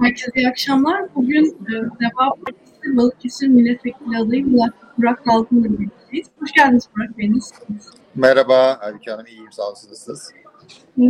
Herkese 0.00 0.30
iyi 0.34 0.48
akşamlar. 0.48 1.14
Bugün 1.14 1.46
e, 1.46 1.72
Deva 1.72 2.34
Partisi 2.44 2.96
Balıkesir 2.96 3.48
Milletvekili 3.48 4.18
adayı 4.18 4.52
Burak, 4.98 5.26
Dalgın'la 5.26 5.64
birlikteyiz. 5.64 6.26
Hoş 6.40 6.52
geldiniz 6.52 6.88
Burak 6.96 7.18
Bey. 7.18 7.32
Nasılsınız? 7.32 7.90
Merhaba 8.14 8.56
Aybüke 8.56 9.10
Hanım, 9.10 9.26
iyiyim 9.26 9.52
sağ 9.52 9.62
olun 9.66 9.74
siz 9.74 9.90
nasılsınız? 9.90 10.32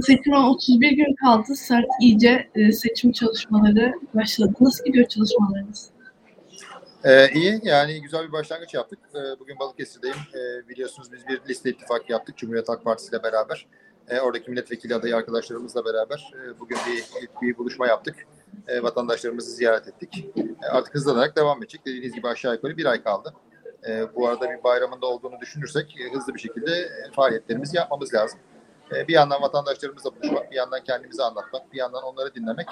Seçime 0.06 0.38
31 0.38 0.90
gün 0.90 1.14
kaldı. 1.14 1.54
Sert 1.54 1.86
iyice 2.00 2.48
e, 2.54 2.72
seçim 2.72 3.12
çalışmaları 3.12 3.92
başladı. 4.14 4.52
Nasıl 4.60 4.84
gidiyor 4.84 5.08
çalışmalarınız? 5.08 5.90
Ee, 7.04 7.28
iyi 7.34 7.60
yani 7.62 8.02
güzel 8.02 8.28
bir 8.28 8.32
başlangıç 8.32 8.74
yaptık. 8.74 8.98
Ee, 9.14 9.40
bugün 9.40 9.58
Balıkesir'deyim. 9.58 10.16
Ee, 10.34 10.68
biliyorsunuz 10.68 11.12
biz 11.12 11.28
bir 11.28 11.40
liste 11.48 11.70
ittifakı 11.70 12.12
yaptık 12.12 12.36
Cumhuriyet 12.36 12.68
Halk 12.68 12.84
Partisi 12.84 13.10
ile 13.10 13.22
beraber. 13.22 13.66
Ee, 14.08 14.20
oradaki 14.20 14.50
milletvekili 14.50 14.94
adayı 14.94 15.16
arkadaşlarımızla 15.16 15.84
beraber 15.84 16.32
e, 16.34 16.60
bugün 16.60 16.78
bir, 16.86 17.28
bir 17.42 17.58
buluşma 17.58 17.86
yaptık. 17.86 18.16
E, 18.68 18.82
vatandaşlarımızı 18.82 19.50
ziyaret 19.50 19.88
ettik. 19.88 20.26
E, 20.62 20.66
artık 20.66 20.94
hızlanarak 20.94 21.36
devam 21.36 21.58
edecek. 21.58 21.86
Dediğiniz 21.86 22.14
gibi 22.14 22.28
aşağı 22.28 22.54
yukarı 22.54 22.76
bir 22.76 22.86
ay 22.86 23.02
kaldı. 23.02 23.34
E, 23.88 24.14
bu 24.14 24.28
arada 24.28 24.50
bir 24.50 24.64
bayramında 24.64 25.06
olduğunu 25.06 25.40
düşünürsek 25.40 26.00
e, 26.00 26.14
hızlı 26.14 26.34
bir 26.34 26.40
şekilde 26.40 26.72
e, 26.72 27.12
faaliyetlerimizi 27.12 27.76
yapmamız 27.76 28.14
lazım. 28.14 28.38
E, 28.96 29.08
bir 29.08 29.12
yandan 29.12 29.42
vatandaşlarımızla 29.42 30.10
buluşmak, 30.16 30.50
bir 30.50 30.56
yandan 30.56 30.84
kendimizi 30.84 31.22
anlatmak, 31.22 31.72
bir 31.72 31.78
yandan 31.78 32.02
onları 32.02 32.34
dinlemek 32.34 32.68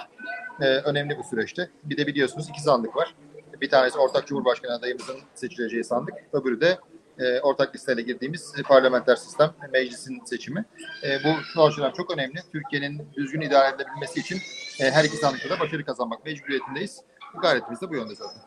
e, 0.61 0.65
önemli 0.65 1.19
bu 1.19 1.25
süreçte. 1.25 1.71
Bir 1.85 1.97
de 1.97 2.07
biliyorsunuz 2.07 2.49
iki 2.49 2.63
sandık 2.63 2.97
var. 2.97 3.15
Bir 3.61 3.71
tanesi 3.71 3.99
ortak 3.99 4.27
Cumhurbaşkanı 4.27 4.73
adayımızın 4.73 5.17
seçileceği 5.35 5.85
sandık. 5.85 6.15
Öbürü 6.33 6.61
de 6.61 6.79
e, 7.19 7.41
ortak 7.41 7.75
listeyle 7.75 8.03
girdiğimiz 8.03 8.55
parlamenter 8.65 9.17
sistem, 9.17 9.51
meclisin 9.73 10.21
seçimi. 10.25 10.65
E, 11.05 11.09
bu 11.25 11.43
şu 11.43 11.63
açıdan 11.63 11.93
çok 11.97 12.11
önemli. 12.11 12.39
Türkiye'nin 12.53 13.03
düzgün 13.17 13.41
idare 13.41 13.75
edilebilmesi 13.75 14.21
için 14.21 14.37
e, 14.81 14.91
her 14.91 15.05
iki 15.05 15.17
sandıkta 15.17 15.61
başarı 15.61 15.85
kazanmak 15.85 16.25
mecburiyetindeyiz. 16.25 17.01
Bu 17.35 17.41
gayretimiz 17.41 17.83
de 17.83 17.91
bu 17.91 17.95
yönde 17.95 18.15
zaten. 18.15 18.43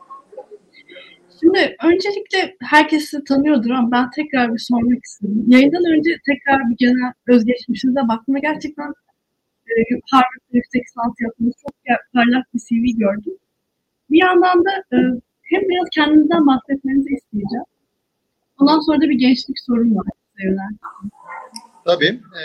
Şimdi 1.39 1.75
öncelikle 1.83 2.55
herkesi 2.61 3.23
tanıyordur 3.23 3.69
ama 3.69 3.91
ben 3.91 4.09
tekrar 4.09 4.53
bir 4.53 4.59
sormak 4.59 5.05
istedim. 5.05 5.45
Yayından 5.47 5.85
önce 5.85 6.17
tekrar 6.25 6.69
bir 6.69 6.77
genel 6.77 7.13
özgeçmişinize 7.27 7.99
baktığımda 8.07 8.39
gerçekten 8.39 8.93
e, 9.67 9.73
Harvard'da 10.11 10.57
yüksek 10.57 10.81
lisans 10.83 11.13
yaptığınız 11.19 11.53
çok 11.61 11.73
parlak 12.13 12.45
bir 12.53 12.59
CV 12.59 12.99
gördüm. 12.99 13.33
Bir 14.11 14.21
yandan 14.21 14.65
da 14.65 14.71
e, 14.71 14.97
hem 15.43 15.61
biraz 15.69 15.87
kendinizden 15.95 16.47
bahsetmenizi 16.47 17.13
isteyeceğim. 17.13 17.65
Ondan 18.61 18.79
sonra 18.79 18.97
da 18.97 19.01
bir 19.01 19.19
gençlik 19.19 19.59
sorun 19.59 19.95
var. 19.95 20.05
Tabii. 21.85 22.21
E, 22.41 22.43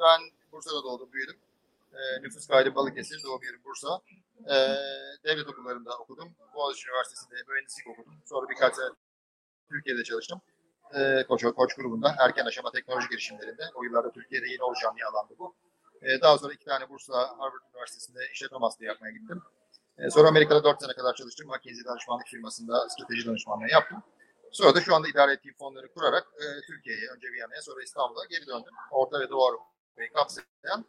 ben 0.00 0.20
Bursa'da 0.52 0.82
doğdum, 0.84 1.12
büyüdüm. 1.12 1.36
E, 1.92 2.22
nüfus 2.22 2.46
kaydı 2.46 2.74
Balıkesir, 2.74 3.22
doğum 3.24 3.42
yerim 3.42 3.60
Bursa. 3.64 4.00
E, 4.46 4.56
devlet 5.24 5.48
okullarında 5.48 5.98
okudum. 5.98 6.28
Boğaziçi 6.54 6.88
Üniversitesi'nde 6.88 7.34
mühendislik 7.48 7.86
okudum. 7.86 8.14
Sonra 8.24 8.48
birkaç 8.48 8.74
sene 8.74 8.88
Türkiye'de 9.68 10.04
çalıştım. 10.04 10.40
E, 10.94 11.24
koç, 11.28 11.42
koç 11.42 11.74
grubunda 11.74 12.14
erken 12.18 12.44
aşama 12.46 12.70
teknoloji 12.70 13.08
girişimlerinde. 13.08 13.62
O 13.74 13.84
yıllarda 13.84 14.10
Türkiye'de 14.12 14.46
yeni 14.48 14.62
oluşan 14.62 14.96
bir 14.96 15.02
alandı 15.02 15.34
bu. 15.38 15.54
E, 16.02 16.20
daha 16.20 16.38
sonra 16.38 16.52
iki 16.52 16.64
tane 16.64 16.88
Bursa 16.88 17.18
Harvard 17.38 17.62
Üniversitesi'nde 17.74 18.20
işletme 18.32 18.58
master 18.58 18.86
yapmaya 18.86 19.10
gittim. 19.12 19.42
E, 19.98 20.10
sonra 20.10 20.28
Amerika'da 20.28 20.64
dört 20.64 20.82
sene 20.82 20.92
kadar 20.92 21.14
çalıştım. 21.14 21.48
McKinsey 21.48 21.84
danışmanlık 21.84 22.26
firmasında 22.26 22.88
strateji 22.88 23.26
danışmanlığı 23.26 23.68
yaptım. 23.72 24.02
Sonra 24.54 24.74
da 24.74 24.80
şu 24.80 24.94
anda 24.94 25.08
idare 25.08 25.32
ettiğim 25.32 25.54
fonları 25.54 25.88
kurarak 25.92 26.26
e, 26.42 26.44
Türkiye'ye, 26.66 27.06
önce 27.16 27.32
Viyana'ya 27.32 27.62
sonra 27.62 27.82
İstanbul'a 27.82 28.24
geri 28.30 28.46
döndüm. 28.46 28.74
Orta 28.90 29.20
ve 29.20 29.30
Doğu 29.30 29.44
Avrupa'yı 29.44 30.12
kapsayan 30.12 30.84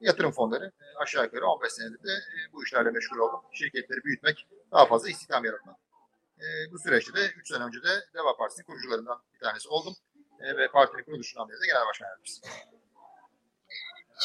yatırım 0.00 0.32
fonları 0.32 0.64
e, 0.64 0.84
aşağı 1.02 1.24
yukarı 1.24 1.46
15 1.46 1.72
senedir 1.72 2.02
de 2.02 2.12
e, 2.12 2.52
bu 2.52 2.64
işlerle 2.64 2.90
meşgul 2.90 3.18
oldum. 3.18 3.40
Şirketleri 3.52 4.04
büyütmek, 4.04 4.46
daha 4.72 4.86
fazla 4.86 5.08
istihdam 5.08 5.44
yaratmak. 5.44 5.76
E, 6.38 6.46
bu 6.72 6.78
süreçte 6.78 7.12
de 7.14 7.26
3 7.40 7.48
sene 7.48 7.64
önce 7.64 7.82
de 7.82 7.92
Deva 8.14 8.36
Partisi'nin 8.36 8.66
kurucularından 8.66 9.18
bir 9.34 9.38
tanesi 9.38 9.68
oldum. 9.68 9.94
E, 10.40 10.56
ve 10.56 10.68
partinin 10.68 11.04
kuruluşundan 11.04 11.48
beri 11.48 11.60
de 11.60 11.66
genel 11.66 11.86
başkan 11.88 12.06
yardımcısı. 12.06 12.40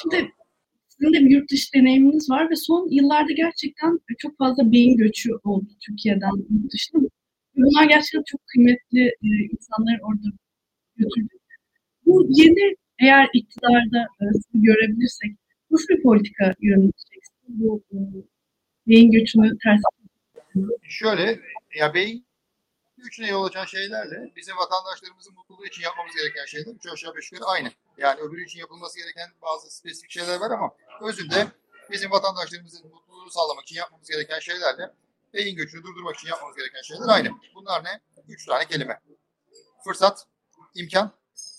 Şimdi 0.01 0.33
sizin 0.87 1.13
de 1.13 1.17
bir 1.25 1.31
yurt 1.31 1.51
dışı 1.51 1.73
deneyiminiz 1.73 2.29
var 2.29 2.49
ve 2.49 2.55
son 2.55 2.87
yıllarda 2.91 3.31
gerçekten 3.31 3.99
çok 4.17 4.37
fazla 4.37 4.71
beyin 4.71 4.97
göçü 4.97 5.29
oldu 5.43 5.67
Türkiye'den 5.85 6.31
yurt 6.49 6.73
dışına. 6.73 7.01
Bunlar 7.55 7.83
gerçekten 7.83 8.23
çok 8.25 8.41
kıymetli 8.47 9.07
e, 9.07 9.29
insanlar 9.51 9.99
orada 10.03 10.29
götürdü. 10.95 11.33
Bu 12.05 12.25
yeni 12.29 12.75
eğer 12.99 13.29
iktidarda 13.33 14.07
e, 14.21 14.25
görebilirsek 14.53 15.31
nasıl 15.71 15.87
bir 15.89 16.03
politika 16.03 16.53
yöneteceksiniz? 16.61 17.47
Bu 17.47 17.83
e, 17.93 17.97
beyin 18.87 19.11
göçünü 19.11 19.57
ters 19.63 19.81
Şöyle, 20.83 21.39
ya 21.75 21.93
beyin 21.93 22.25
göçüne 22.97 23.27
yol 23.27 23.43
açan 23.45 23.65
şeylerle 23.65 24.31
bizim 24.35 24.55
vatandaşlarımızın 24.57 25.33
mutluluğu 25.33 25.65
için 25.65 25.83
yapmamız 25.83 26.15
gereken 26.15 26.45
şeyler 26.45 26.71
üç 26.75 26.87
aşağı 26.93 27.15
beş 27.15 27.31
yukarı 27.31 27.49
aynı. 27.49 27.71
Yani 27.97 28.21
öbürü 28.21 28.43
için 28.43 28.59
yapılması 28.59 28.99
gereken 28.99 29.29
bazı 29.41 29.75
spesifik 29.77 30.11
şeyler 30.11 30.39
var 30.39 30.51
ama 30.51 30.71
özünde 31.01 31.47
bizim 31.91 32.11
vatandaşlarımızın 32.11 32.91
mutluluğunu 32.91 33.31
sağlamak 33.31 33.63
için 33.63 33.75
yapmamız 33.75 34.09
gereken 34.09 34.39
şeylerle 34.39 34.91
beyin 35.33 35.55
göçünü 35.55 35.83
durdurmak 35.83 36.15
için 36.15 36.27
yapmamız 36.27 36.57
gereken 36.57 36.81
şeyler 36.81 37.07
aynı. 37.07 37.29
Bunlar 37.55 37.83
ne? 37.83 38.01
Üç 38.27 38.45
tane 38.45 38.65
kelime. 38.65 38.99
Fırsat, 39.83 40.27
imkan, 40.75 41.11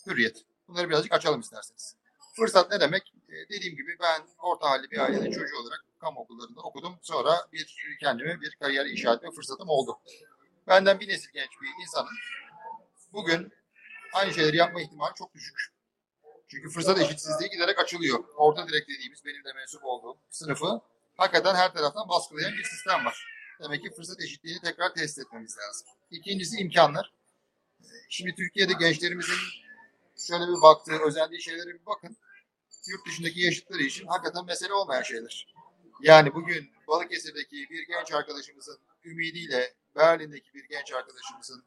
hürriyet. 0.06 0.44
Bunları 0.68 0.88
birazcık 0.88 1.12
açalım 1.12 1.40
isterseniz. 1.40 1.96
Fırsat 2.36 2.70
ne 2.70 2.80
demek? 2.80 3.12
Ee, 3.28 3.48
dediğim 3.48 3.76
gibi 3.76 3.96
ben 4.00 4.22
orta 4.38 4.70
halli 4.70 4.90
bir 4.90 4.98
ailenin 4.98 5.30
çocuğu 5.30 5.56
olarak 5.62 5.84
kamu 6.00 6.20
okullarında 6.20 6.60
okudum. 6.60 6.98
Sonra 7.02 7.48
bir 7.52 7.76
kendime 8.00 8.40
bir 8.40 8.56
kariyer 8.56 8.86
inşa 8.86 9.14
etme 9.14 9.30
fırsatım 9.30 9.68
oldu. 9.68 9.98
Benden 10.66 11.00
bir 11.00 11.08
nesil 11.08 11.30
genç 11.32 11.50
bir 11.62 11.82
insanın 11.82 12.12
bugün 13.12 13.52
aynı 14.12 14.34
şeyleri 14.34 14.56
yapma 14.56 14.80
ihtimali 14.80 15.14
çok 15.14 15.34
düşük. 15.34 15.74
Çünkü 16.48 16.70
fırsat 16.70 17.00
eşitsizliği 17.00 17.50
giderek 17.50 17.78
açılıyor. 17.78 18.24
Orta 18.36 18.68
direkt 18.68 18.88
dediğimiz 18.88 19.24
benim 19.24 19.44
de 19.44 19.52
mensup 19.52 19.84
olduğum 19.84 20.18
sınıfı 20.30 20.80
hakikaten 21.16 21.54
her 21.54 21.72
taraftan 21.72 22.08
baskılayan 22.08 22.52
bir 22.52 22.64
sistem 22.64 23.04
var. 23.04 23.33
Demek 23.60 23.82
ki 23.82 23.90
fırsat 23.90 24.20
eşitliğini 24.20 24.60
tekrar 24.60 24.94
test 24.94 25.18
etmemiz 25.18 25.56
lazım. 25.58 25.86
İkincisi 26.10 26.56
imkanlar. 26.56 27.12
Şimdi 28.08 28.34
Türkiye'de 28.34 28.72
gençlerimizin 28.72 29.36
şöyle 30.26 30.44
bir 30.44 30.62
baktığı, 30.62 30.98
özendiği 30.98 31.42
şeylere 31.42 31.66
bir 31.66 31.86
bakın. 31.86 32.16
Yurt 32.88 33.06
dışındaki 33.06 33.40
yaşıtları 33.40 33.82
için 33.82 34.06
hakikaten 34.06 34.46
mesele 34.46 34.72
olmayan 34.72 35.02
şeyler. 35.02 35.54
Yani 36.02 36.34
bugün 36.34 36.70
Balıkesir'deki 36.88 37.70
bir 37.70 37.86
genç 37.86 38.12
arkadaşımızın 38.12 38.78
ümidiyle 39.04 39.74
Berlin'deki 39.96 40.54
bir 40.54 40.64
genç 40.68 40.92
arkadaşımızın 40.92 41.64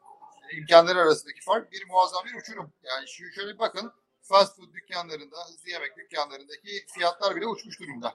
imkanları 0.52 1.00
arasındaki 1.00 1.40
fark 1.40 1.72
bir 1.72 1.86
muazzam 1.86 2.24
bir 2.24 2.34
uçurum. 2.34 2.72
Yani 2.82 3.08
şu 3.08 3.32
şöyle 3.32 3.54
bir 3.54 3.58
bakın 3.58 3.92
fast 4.22 4.56
food 4.56 4.74
dükkanlarında, 4.74 5.36
hızlı 5.48 5.70
yemek 5.70 5.96
dükkanlarındaki 5.96 6.86
fiyatlar 6.94 7.36
bile 7.36 7.46
uçmuş 7.46 7.80
durumda. 7.80 8.14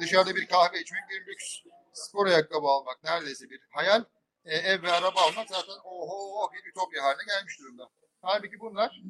Dışarıda 0.00 0.36
bir 0.36 0.46
kahve 0.46 0.80
içmek 0.80 1.02
bir 1.10 1.26
lüks 1.26 1.60
spor 1.94 2.26
ayakkabı 2.26 2.66
almak 2.66 3.04
neredeyse 3.04 3.50
bir 3.50 3.60
hayal. 3.70 4.04
E, 4.44 4.56
ev 4.56 4.82
ve 4.82 4.92
araba 4.92 5.20
almak 5.20 5.48
zaten 5.48 5.74
oho 5.84 6.52
bir 6.52 6.70
ütopya 6.70 7.04
haline 7.04 7.24
gelmiş 7.26 7.60
durumda. 7.60 7.90
Halbuki 8.22 8.60
bunlar 8.60 9.02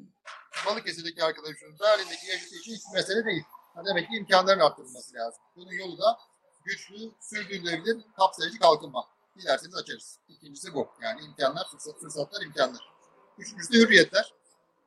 Balıkesir'deki 0.66 1.24
arkadaşımızın 1.24 1.78
Berlin'deki 1.78 2.26
yaşıtı 2.26 2.56
için 2.56 2.74
hiçbir 2.74 2.94
mesele 2.94 3.24
değil. 3.24 3.44
Demek 3.86 4.08
ki 4.10 4.16
imkanların 4.16 4.60
arttırılması 4.60 5.14
lazım. 5.14 5.42
Bunun 5.56 5.72
yolu 5.72 5.98
da 5.98 6.18
güçlü, 6.64 7.10
sürdürülebilir, 7.20 8.04
kapsayıcı 8.16 8.58
kalkınma. 8.58 9.08
Dilerseniz 9.38 9.76
açarız. 9.76 10.18
İkincisi 10.28 10.74
bu. 10.74 10.88
Yani 11.02 11.20
imkanlar, 11.20 11.68
fırsat, 11.70 12.00
fırsatlar, 12.00 12.42
imkanlar. 12.42 12.92
Üçüncüsü 13.38 13.72
de 13.72 13.78
hürriyetler. 13.78 14.34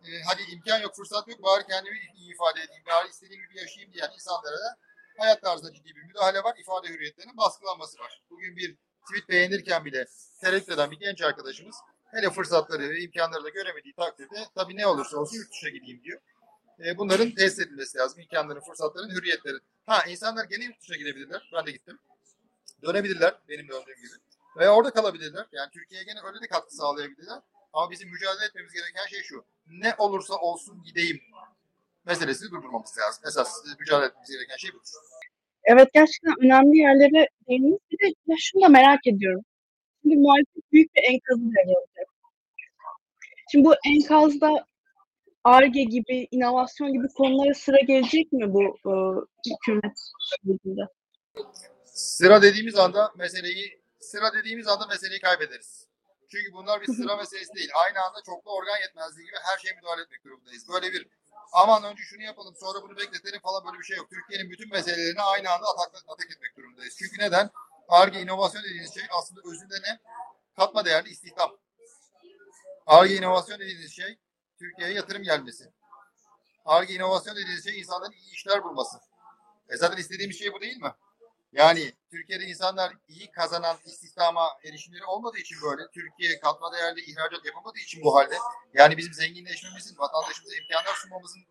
Ee, 0.03 0.21
hadi 0.27 0.41
imkan 0.41 0.79
yok, 0.79 0.95
fırsat 0.95 1.27
yok, 1.27 1.43
bari 1.43 1.67
kendimi 1.67 1.97
iyi 2.15 2.33
ifade 2.33 2.61
edeyim, 2.61 2.83
bari 2.87 3.09
istediğim 3.09 3.41
gibi 3.43 3.57
yaşayayım 3.57 3.93
diyen 3.93 4.11
insanlara 4.13 4.57
da 4.57 4.77
hayat 5.17 5.41
tarzında 5.41 5.73
ciddi 5.73 5.95
bir 5.95 6.03
müdahale 6.03 6.43
var. 6.43 6.55
ifade 6.57 6.87
hürriyetlerinin 6.87 7.37
baskılanması 7.37 7.99
var. 7.99 8.21
Bugün 8.29 8.55
bir 8.57 8.77
tweet 9.07 9.29
beğenirken 9.29 9.85
bile 9.85 10.05
tereddüt 10.41 10.91
bir 10.91 10.99
genç 10.99 11.21
arkadaşımız 11.21 11.75
hele 12.11 12.29
fırsatları 12.29 12.89
ve 12.89 12.99
imkanları 12.99 13.43
da 13.43 13.49
göremediği 13.49 13.93
takdirde 13.93 14.47
tabii 14.55 14.77
ne 14.77 14.87
olursa 14.87 15.17
olsun 15.17 15.37
yurt 15.37 15.51
dışına 15.51 15.69
gideyim 15.69 16.03
diyor. 16.03 16.21
E, 16.85 16.97
bunların 16.97 17.31
test 17.31 17.59
edilmesi 17.59 17.97
lazım. 17.97 18.19
İmkanların, 18.19 18.59
fırsatların, 18.59 19.09
hürriyetlerin. 19.09 19.61
Ha 19.85 20.03
insanlar 20.07 20.45
gene 20.45 20.63
yurt 20.63 20.81
dışına 20.81 20.97
gidebilirler. 20.97 21.49
Ben 21.53 21.65
de 21.65 21.71
gittim. 21.71 21.99
Dönebilirler 22.83 23.35
benim 23.49 23.67
döndüğüm 23.67 23.97
gibi. 23.97 24.13
Ve 24.57 24.69
orada 24.69 24.91
kalabilirler. 24.91 25.45
Yani 25.51 25.71
Türkiye'ye 25.71 26.05
gene 26.05 26.19
öyle 26.23 26.41
de 26.41 26.47
katkı 26.47 26.75
sağlayabilirler. 26.75 27.41
Ama 27.73 27.91
bizim 27.91 28.09
mücadele 28.09 28.45
etmemiz 28.45 28.73
gereken 28.73 29.05
şey 29.05 29.23
şu. 29.23 29.45
Ne 29.67 29.95
olursa 29.97 30.35
olsun 30.35 30.83
gideyim 30.83 31.21
meselesini 32.07 32.51
durdurmamız 32.51 32.97
lazım. 32.97 33.23
Esas 33.27 33.63
mücadele 33.79 34.05
etmemiz 34.07 34.29
gereken 34.31 34.57
şey 34.57 34.69
bu. 34.73 34.79
Evet 35.63 35.89
gerçekten 35.93 36.33
önemli 36.45 36.77
yerlere 36.77 37.29
değindiniz. 37.49 37.79
Bir 37.91 37.97
de 37.99 38.13
ya 38.27 38.35
şunu 38.39 38.61
da 38.63 38.69
merak 38.69 39.07
ediyorum. 39.07 39.41
Şimdi 40.01 40.15
muhalefet 40.15 40.71
büyük 40.71 40.95
bir 40.95 41.03
enkazı 41.03 41.41
devralacak. 41.41 42.07
Şimdi 43.51 43.65
bu 43.65 43.73
enkazda 43.85 44.65
ARGE 45.43 45.83
gibi, 45.83 46.27
inovasyon 46.31 46.93
gibi 46.93 47.07
konulara 47.07 47.53
sıra 47.53 47.77
gelecek 47.87 48.31
mi 48.31 48.53
bu 48.53 48.63
e, 48.63 48.93
hükümet 49.49 49.97
sürecinde? 50.19 50.81
Sıra 51.85 52.41
dediğimiz 52.41 52.75
anda 52.75 53.11
meseleyi 53.17 53.81
sıra 53.99 54.33
dediğimiz 54.33 54.67
anda 54.67 54.87
meseleyi 54.87 55.21
kaybederiz. 55.21 55.86
Çünkü 56.31 56.53
bunlar 56.53 56.81
bir 56.81 56.93
sıra 56.93 57.15
meselesi 57.15 57.53
değil. 57.53 57.69
Aynı 57.75 58.01
anda 58.01 58.21
çoklu 58.25 58.51
organ 58.51 58.77
yetmezliği 58.77 59.25
gibi 59.27 59.37
her 59.43 59.57
şeye 59.57 59.73
müdahale 59.73 60.01
etmek 60.01 60.25
durumundayız. 60.25 60.69
Böyle 60.69 60.93
bir 60.93 61.07
aman 61.53 61.83
önce 61.83 62.03
şunu 62.03 62.21
yapalım 62.21 62.55
sonra 62.55 62.81
bunu 62.81 62.97
bekletelim 62.97 63.41
falan 63.41 63.65
böyle 63.65 63.79
bir 63.79 63.83
şey 63.83 63.97
yok. 63.97 64.09
Türkiye'nin 64.09 64.51
bütün 64.51 64.69
meselelerini 64.71 65.21
aynı 65.21 65.51
anda 65.51 65.67
atak, 65.67 66.03
atak 66.07 66.31
etmek 66.31 66.57
durumundayız. 66.57 66.95
Çünkü 66.99 67.21
neden? 67.21 67.49
ARGE 67.89 68.21
inovasyon 68.21 68.63
dediğiniz 68.63 68.93
şey 68.93 69.03
aslında 69.11 69.41
özünde 69.51 69.75
ne? 69.75 69.99
Katma 70.55 70.85
değerli 70.85 71.09
istihdam. 71.09 71.57
ARGE 72.87 73.15
inovasyon 73.15 73.59
dediğiniz 73.59 73.95
şey 73.95 74.19
Türkiye'ye 74.59 74.93
yatırım 74.93 75.23
gelmesi. 75.23 75.71
ARGE 76.65 76.93
inovasyon 76.93 77.35
dediğiniz 77.35 77.63
şey 77.63 77.79
insanların 77.79 78.11
iyi 78.11 78.31
işler 78.31 78.63
bulması. 78.63 78.97
E 79.69 79.77
zaten 79.77 79.97
istediğimiz 79.97 80.39
şey 80.39 80.53
bu 80.53 80.61
değil 80.61 80.77
mi? 80.77 80.93
Yani 81.51 81.93
Türkiye'de 82.27 82.51
insanlar 82.51 82.93
iyi 83.07 83.31
kazanan 83.31 83.77
istihdama 83.85 84.57
erişimleri 84.65 85.05
olmadığı 85.05 85.37
için 85.37 85.57
böyle, 85.61 85.81
Türkiye 85.93 86.39
katma 86.39 86.73
değerli 86.73 87.01
ihracat 87.01 87.45
yapamadığı 87.45 87.79
için 87.79 88.03
bu 88.03 88.15
halde. 88.15 88.35
Yani 88.73 88.97
bizim 88.97 89.13
zenginleşmemizin, 89.13 89.97
vatandaşımıza 89.97 90.55
imkanlar 90.55 90.95
sunmamızın 91.01 91.41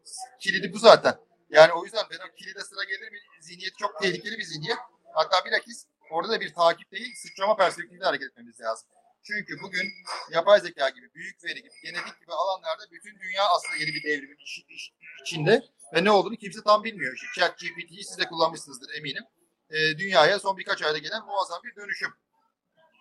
kilidi 0.40 0.73
bu 0.73 0.78
zaten. 0.78 1.14
Yani 1.50 1.73
o 1.73 1.84
yüzden 1.84 2.05
ben 2.11 2.19
o 2.28 2.34
kilide 2.34 2.61
sıra 2.61 2.84
gelir 2.84 3.12
mi 3.12 3.19
zihniyeti 3.40 3.76
çok 3.76 4.02
tehlikeli 4.02 4.38
bir 4.38 4.44
zihniyet. 4.44 4.78
Hatta 5.14 5.44
bilakis 5.44 5.87
orada 6.11 6.32
da 6.32 6.40
bir 6.40 6.55
takip 6.55 6.93
değil, 6.93 7.14
sıçrama 7.14 7.56
perspektifinde 7.56 8.05
hareket 8.05 8.28
etmemiz 8.31 8.61
lazım. 8.61 8.88
Çünkü 9.23 9.62
bugün 9.62 9.93
yapay 10.31 10.61
zeka 10.61 10.88
gibi, 10.88 11.14
büyük 11.14 11.44
veri 11.44 11.62
gibi, 11.62 11.81
genetik 11.84 12.20
gibi 12.20 12.32
alanlarda 12.32 12.90
bütün 12.90 13.19
dünya 13.19 13.44
aslında 13.49 13.76
yeni 13.76 13.94
bir 13.94 14.02
devrimin 14.05 14.38
içinde 15.23 15.62
ve 15.94 16.05
ne 16.05 16.11
olduğunu 16.11 16.37
kimse 16.37 16.62
tam 16.62 16.84
bilmiyor. 16.84 17.14
İşte 17.14 17.26
Chat 17.40 17.58
GPT'yi 17.58 18.05
siz 18.05 18.19
de 18.19 18.25
kullanmışsınızdır 18.25 18.94
eminim. 18.99 19.25
E, 19.70 19.98
dünyaya 19.98 20.38
son 20.38 20.56
birkaç 20.56 20.82
ayda 20.82 20.98
gelen 20.98 21.24
muazzam 21.26 21.60
bir 21.64 21.76
dönüşüm. 21.76 22.10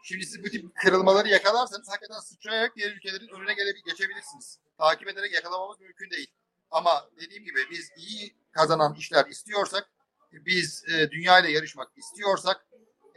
Şimdi 0.03 0.25
siz 0.25 0.44
bu 0.44 0.50
tip 0.50 0.75
kırılmaları 0.75 1.27
yakalarsanız 1.27 1.89
hakikaten 1.89 2.19
sıçrayarak 2.19 2.75
diğer 2.75 2.91
ülkelerin 2.91 3.27
önüne 3.27 3.53
gelebil 3.53 3.81
geçebilirsiniz. 3.85 4.59
Takip 4.77 5.07
ederek 5.07 5.33
yakalamamız 5.33 5.79
mümkün 5.79 6.09
değil. 6.09 6.31
Ama 6.71 7.09
dediğim 7.21 7.44
gibi 7.44 7.59
biz 7.71 7.91
iyi 7.97 8.35
kazanan 8.51 8.94
işler 8.94 9.25
istiyorsak, 9.25 9.89
biz 10.31 10.83
e, 10.89 11.12
dünya 11.12 11.39
yarışmak 11.39 11.91
istiyorsak, 11.97 12.67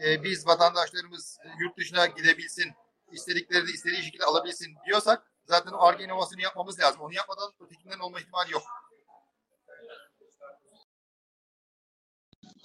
e, 0.04 0.22
biz 0.22 0.46
vatandaşlarımız 0.46 1.38
e, 1.44 1.48
yurt 1.60 1.78
dışına 1.78 2.06
gidebilsin, 2.06 2.72
istedikleri 3.12 3.66
de 3.66 3.70
istediği 3.72 4.02
şekilde 4.02 4.24
alabilsin 4.24 4.76
diyorsak 4.86 5.32
zaten 5.44 5.72
o 5.72 5.78
ARGE 5.82 6.04
inovasyonu 6.04 6.42
yapmamız 6.42 6.80
lazım. 6.80 7.00
Onu 7.00 7.14
yapmadan 7.14 7.52
ötekinden 7.60 7.98
olma 7.98 8.20
ihtimali 8.20 8.52
yok. 8.52 8.62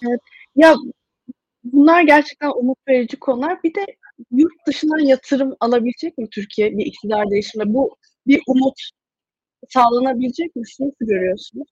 Evet. 0.08 0.20
Ya 0.56 0.76
bunlar 1.64 2.02
gerçekten 2.02 2.52
umut 2.56 2.78
verici 2.88 3.20
konular. 3.20 3.64
Bir 3.64 3.74
de 3.76 3.86
yurt 4.32 4.68
dışına 4.68 5.02
yatırım 5.02 5.56
alabilecek 5.60 6.18
mi 6.18 6.30
Türkiye 6.30 6.78
bir 6.78 6.86
iktidar 6.86 7.30
değişiminde? 7.32 7.74
Bu 7.74 7.98
bir 8.28 8.42
umut 8.48 8.80
sağlanabilecek 9.70 10.56
mi? 10.56 10.62
Nasıl 10.80 10.94
görüyorsunuz? 11.00 11.68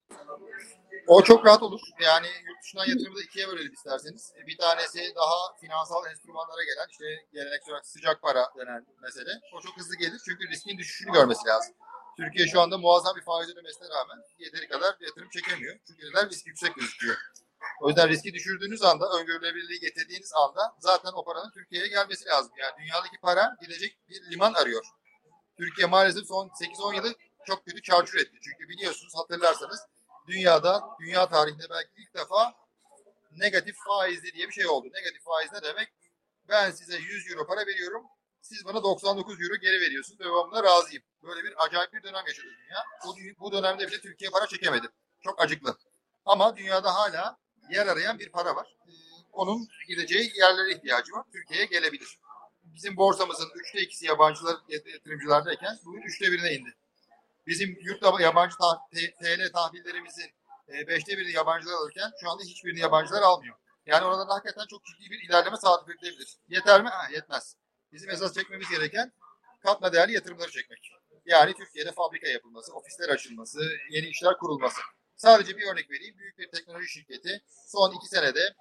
O 1.07 1.23
çok 1.23 1.45
rahat 1.45 1.63
olur. 1.63 1.81
Yani 2.03 2.27
yurt 2.47 2.63
dışından 2.63 2.85
yatırımı 2.85 3.15
da 3.17 3.21
ikiye 3.21 3.47
bölelim 3.47 3.73
isterseniz. 3.73 4.33
Bir 4.47 4.57
tanesi 4.57 4.99
daha 5.15 5.57
finansal 5.61 6.11
enstrümanlara 6.11 6.63
gelen, 6.63 6.87
işte 6.91 7.05
geleneksel 7.33 7.75
sıcak 7.83 8.21
para 8.21 8.43
denen 8.57 8.85
mesele. 9.01 9.29
O 9.55 9.61
çok 9.61 9.77
hızlı 9.77 9.95
gelir 9.95 10.21
çünkü 10.25 10.47
riskin 10.47 10.77
düşüşünü 10.77 11.11
görmesi 11.13 11.47
lazım. 11.47 11.75
Türkiye 12.17 12.47
şu 12.47 12.61
anda 12.61 12.77
muazzam 12.77 13.15
bir 13.15 13.21
faiz 13.21 13.49
ödemesine 13.49 13.87
rağmen 13.89 14.23
yeteri 14.39 14.67
kadar 14.67 14.95
yatırım 14.99 15.29
çekemiyor. 15.29 15.79
Çünkü? 15.87 16.29
Risk 16.29 16.47
yüksek 16.47 16.75
gözüküyor. 16.75 17.17
O 17.81 17.87
yüzden 17.87 18.09
riski 18.09 18.33
düşürdüğünüz 18.33 18.83
anda, 18.83 19.09
öngörülebilirliği 19.09 19.79
getirdiğiniz 19.79 20.33
anda 20.33 20.75
zaten 20.79 21.11
o 21.15 21.23
paranın 21.25 21.51
Türkiye'ye 21.51 21.87
gelmesi 21.87 22.25
lazım. 22.25 22.51
Yani 22.57 22.73
dünyadaki 22.79 23.17
para 23.21 23.57
gidecek 23.61 23.97
bir 24.09 24.31
liman 24.31 24.53
arıyor. 24.53 24.85
Türkiye 25.57 25.87
maalesef 25.87 26.27
son 26.27 26.47
8-10 26.47 26.95
yılı 26.95 27.15
çok 27.47 27.65
kötü 27.65 27.81
çarçur 27.81 28.19
etti. 28.19 28.37
Çünkü 28.43 28.69
biliyorsunuz 28.69 29.13
hatırlarsanız 29.15 29.79
dünyada, 30.27 30.83
dünya 30.99 31.29
tarihinde 31.29 31.69
belki 31.69 31.89
ilk 31.97 32.13
defa 32.13 32.53
negatif 33.31 33.75
faizli 33.87 34.33
diye 34.33 34.47
bir 34.47 34.53
şey 34.53 34.67
oldu. 34.67 34.87
Negatif 34.93 35.23
faiz 35.23 35.53
ne 35.53 35.61
demek? 35.61 35.93
Ben 36.49 36.71
size 36.71 36.97
100 36.97 37.31
euro 37.31 37.47
para 37.47 37.65
veriyorum. 37.65 38.05
Siz 38.41 38.65
bana 38.65 38.83
99 38.83 39.41
euro 39.41 39.55
geri 39.55 39.81
veriyorsunuz 39.81 40.19
ve 40.19 40.25
ben 40.25 40.51
buna 40.51 40.63
razıyım. 40.63 41.03
Böyle 41.23 41.43
bir 41.43 41.65
acayip 41.65 41.93
bir 41.93 42.03
dönem 42.03 42.27
yaşadı 42.27 42.47
dünya. 42.47 42.85
Bu, 43.05 43.15
bu 43.39 43.51
dönemde 43.51 43.87
bile 43.87 44.01
Türkiye 44.01 44.31
para 44.31 44.47
çekemedi. 44.47 44.87
Çok 45.23 45.41
acıklı. 45.41 45.77
Ama 46.25 46.57
dünyada 46.57 46.95
hala 46.95 47.37
yer 47.71 47.87
arayan 47.87 48.19
bir 48.19 48.29
para 48.29 48.55
var. 48.55 48.77
Ee, 48.87 48.91
onun 49.31 49.67
gideceği 49.87 50.31
yerlere 50.35 50.71
ihtiyacı 50.71 51.13
var. 51.13 51.25
Türkiye'ye 51.31 51.65
gelebilir. 51.65 52.19
Bizim 52.63 52.97
borsamızın 52.97 53.49
üçte 53.55 53.81
ikisi 53.81 54.05
yabancılar 54.05 54.55
yatırımcılardayken 54.69 55.79
bugün 55.85 56.01
üçte 56.01 56.31
birine 56.31 56.53
indi. 56.53 56.75
Bizim 57.47 57.77
yurtta 57.81 58.21
yabancı 58.21 58.55
TL 58.93 59.51
tahvillerimizin 59.53 60.31
e, 60.69 60.87
beşte 60.87 61.17
birini 61.17 61.31
yabancılar 61.31 61.73
alırken 61.73 62.11
şu 62.21 62.29
anda 62.29 62.43
hiçbirini 62.43 62.79
yabancılar 62.79 63.21
almıyor. 63.21 63.55
Yani 63.85 64.05
orada 64.05 64.29
da 64.29 64.33
hakikaten 64.33 64.65
çok 64.69 64.85
ciddi 64.85 65.11
bir 65.11 65.29
ilerleme 65.29 65.57
sağlayıp 65.57 65.89
edilebilir. 65.89 66.37
Yeter 66.47 66.81
mi? 66.83 66.89
Ha, 66.89 67.07
yetmez. 67.11 67.55
Bizim 67.91 68.09
esas 68.09 68.33
çekmemiz 68.33 68.69
gereken 68.69 69.11
katma 69.59 69.93
değerli 69.93 70.13
yatırımları 70.13 70.51
çekmek. 70.51 70.91
Yani 71.25 71.53
Türkiye'de 71.53 71.91
fabrika 71.91 72.27
yapılması, 72.27 72.73
ofisler 72.73 73.09
açılması, 73.09 73.59
yeni 73.89 74.07
işler 74.07 74.37
kurulması. 74.37 74.81
Sadece 75.21 75.57
bir 75.57 75.67
örnek 75.67 75.91
vereyim. 75.91 76.17
Büyük 76.17 76.37
bir 76.37 76.51
teknoloji 76.51 76.89
şirketi 76.89 77.43
son 77.67 77.95
iki 77.95 78.07
senede 78.07 78.55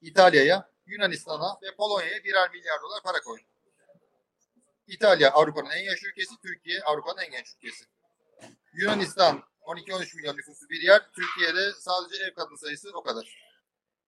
İtalya'ya, 0.00 0.70
Yunanistan'a 0.86 1.58
ve 1.62 1.76
Polonya'ya 1.76 2.24
birer 2.24 2.50
milyar 2.50 2.82
dolar 2.82 3.02
para 3.02 3.20
koydu. 3.20 3.44
İtalya 4.86 5.30
Avrupa'nın 5.30 5.70
en 5.70 5.84
yaşlı 5.84 6.08
ülkesi, 6.08 6.34
Türkiye 6.42 6.82
Avrupa'nın 6.82 7.18
en 7.18 7.30
genç 7.30 7.54
ülkesi. 7.56 7.84
Yunanistan 8.72 9.42
12-13 9.62 10.16
milyon 10.16 10.36
nüfuslu 10.36 10.68
bir 10.68 10.82
yer. 10.82 11.10
Türkiye'de 11.12 11.72
sadece 11.72 12.24
ev 12.24 12.34
kadın 12.34 12.56
sayısı 12.56 12.90
o 12.94 13.02
kadar. 13.02 13.42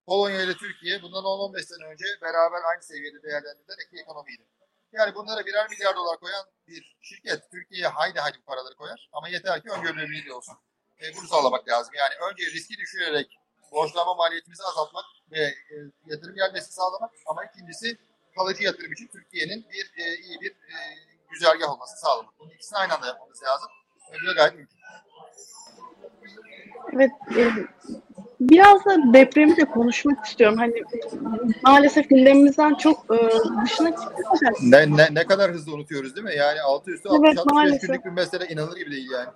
Polonya 0.06 0.42
ile 0.42 0.54
Türkiye 0.54 1.02
bundan 1.02 1.24
10-15 1.24 1.62
sene 1.62 1.88
önce 1.88 2.04
beraber 2.22 2.62
aynı 2.70 2.82
seviyede 2.82 3.22
değerlendirilen 3.22 3.86
iki 3.86 4.02
ekonomiydi. 4.02 4.46
Yani 4.92 5.14
bunlara 5.14 5.46
birer 5.46 5.70
milyar 5.70 5.96
dolar 5.96 6.20
koyan 6.20 6.46
bir 6.66 6.96
şirket 7.00 7.50
Türkiye'ye 7.50 7.88
haydi 7.88 8.20
haydi 8.20 8.42
paraları 8.46 8.74
koyar. 8.74 9.08
Ama 9.12 9.28
yeter 9.28 9.62
ki 9.62 9.70
öngörülebilirliği 9.70 10.32
olsun. 10.32 10.56
E, 11.02 11.16
bunu 11.16 11.26
sağlamak 11.28 11.68
lazım. 11.68 11.94
Yani 11.94 12.14
önce 12.30 12.46
riski 12.46 12.76
düşürerek 12.78 13.38
borçlanma 13.72 14.14
maliyetimizi 14.14 14.62
azaltmak 14.62 15.04
ve 15.32 15.40
e, 15.40 15.74
yatırım 16.06 16.34
gelmesi 16.34 16.72
sağlamak. 16.72 17.10
Ama 17.26 17.44
ikincisi 17.44 17.98
kalıcı 18.36 18.62
yatırım 18.62 18.92
için 18.92 19.06
Türkiye'nin 19.06 19.66
bir 19.72 20.04
e, 20.04 20.16
iyi 20.16 20.40
bir 20.40 20.50
e, 20.50 20.76
güzergah 21.30 21.70
olması 21.70 22.00
sağlamak. 22.00 22.34
Bunun 22.38 22.50
ikisini 22.50 22.78
aynı 22.78 22.94
anda 22.94 23.06
yapmamız 23.06 23.42
lazım. 23.42 23.68
E, 24.12 24.14
bu 24.22 24.26
da 24.26 24.32
gayet 24.32 24.54
mümkün. 24.54 24.78
Evet, 26.92 27.10
e, 27.36 27.50
biraz 28.40 28.84
da 28.84 29.12
depremi 29.14 29.56
de 29.56 29.64
konuşmak 29.64 30.26
istiyorum. 30.26 30.58
Hani 30.58 30.74
maalesef 31.62 32.08
gündemimizden 32.08 32.74
çok 32.74 33.04
e, 33.14 33.18
dışına 33.64 33.90
çıktı. 33.90 34.22
Ne, 34.62 34.96
ne, 34.96 35.08
ne 35.12 35.26
kadar 35.26 35.52
hızlı 35.52 35.74
unutuyoruz 35.74 36.16
değil 36.16 36.24
mi? 36.26 36.34
Yani 36.36 36.62
altı 36.62 36.90
üstü 36.90 37.08
Evet, 37.08 37.38
60-65 37.38 37.52
maalesef. 37.54 37.82
günlük 37.82 38.04
bir 38.04 38.10
mesele 38.10 38.46
inanılır 38.46 38.76
gibi 38.76 38.90
değil 38.90 39.10
yani. 39.10 39.28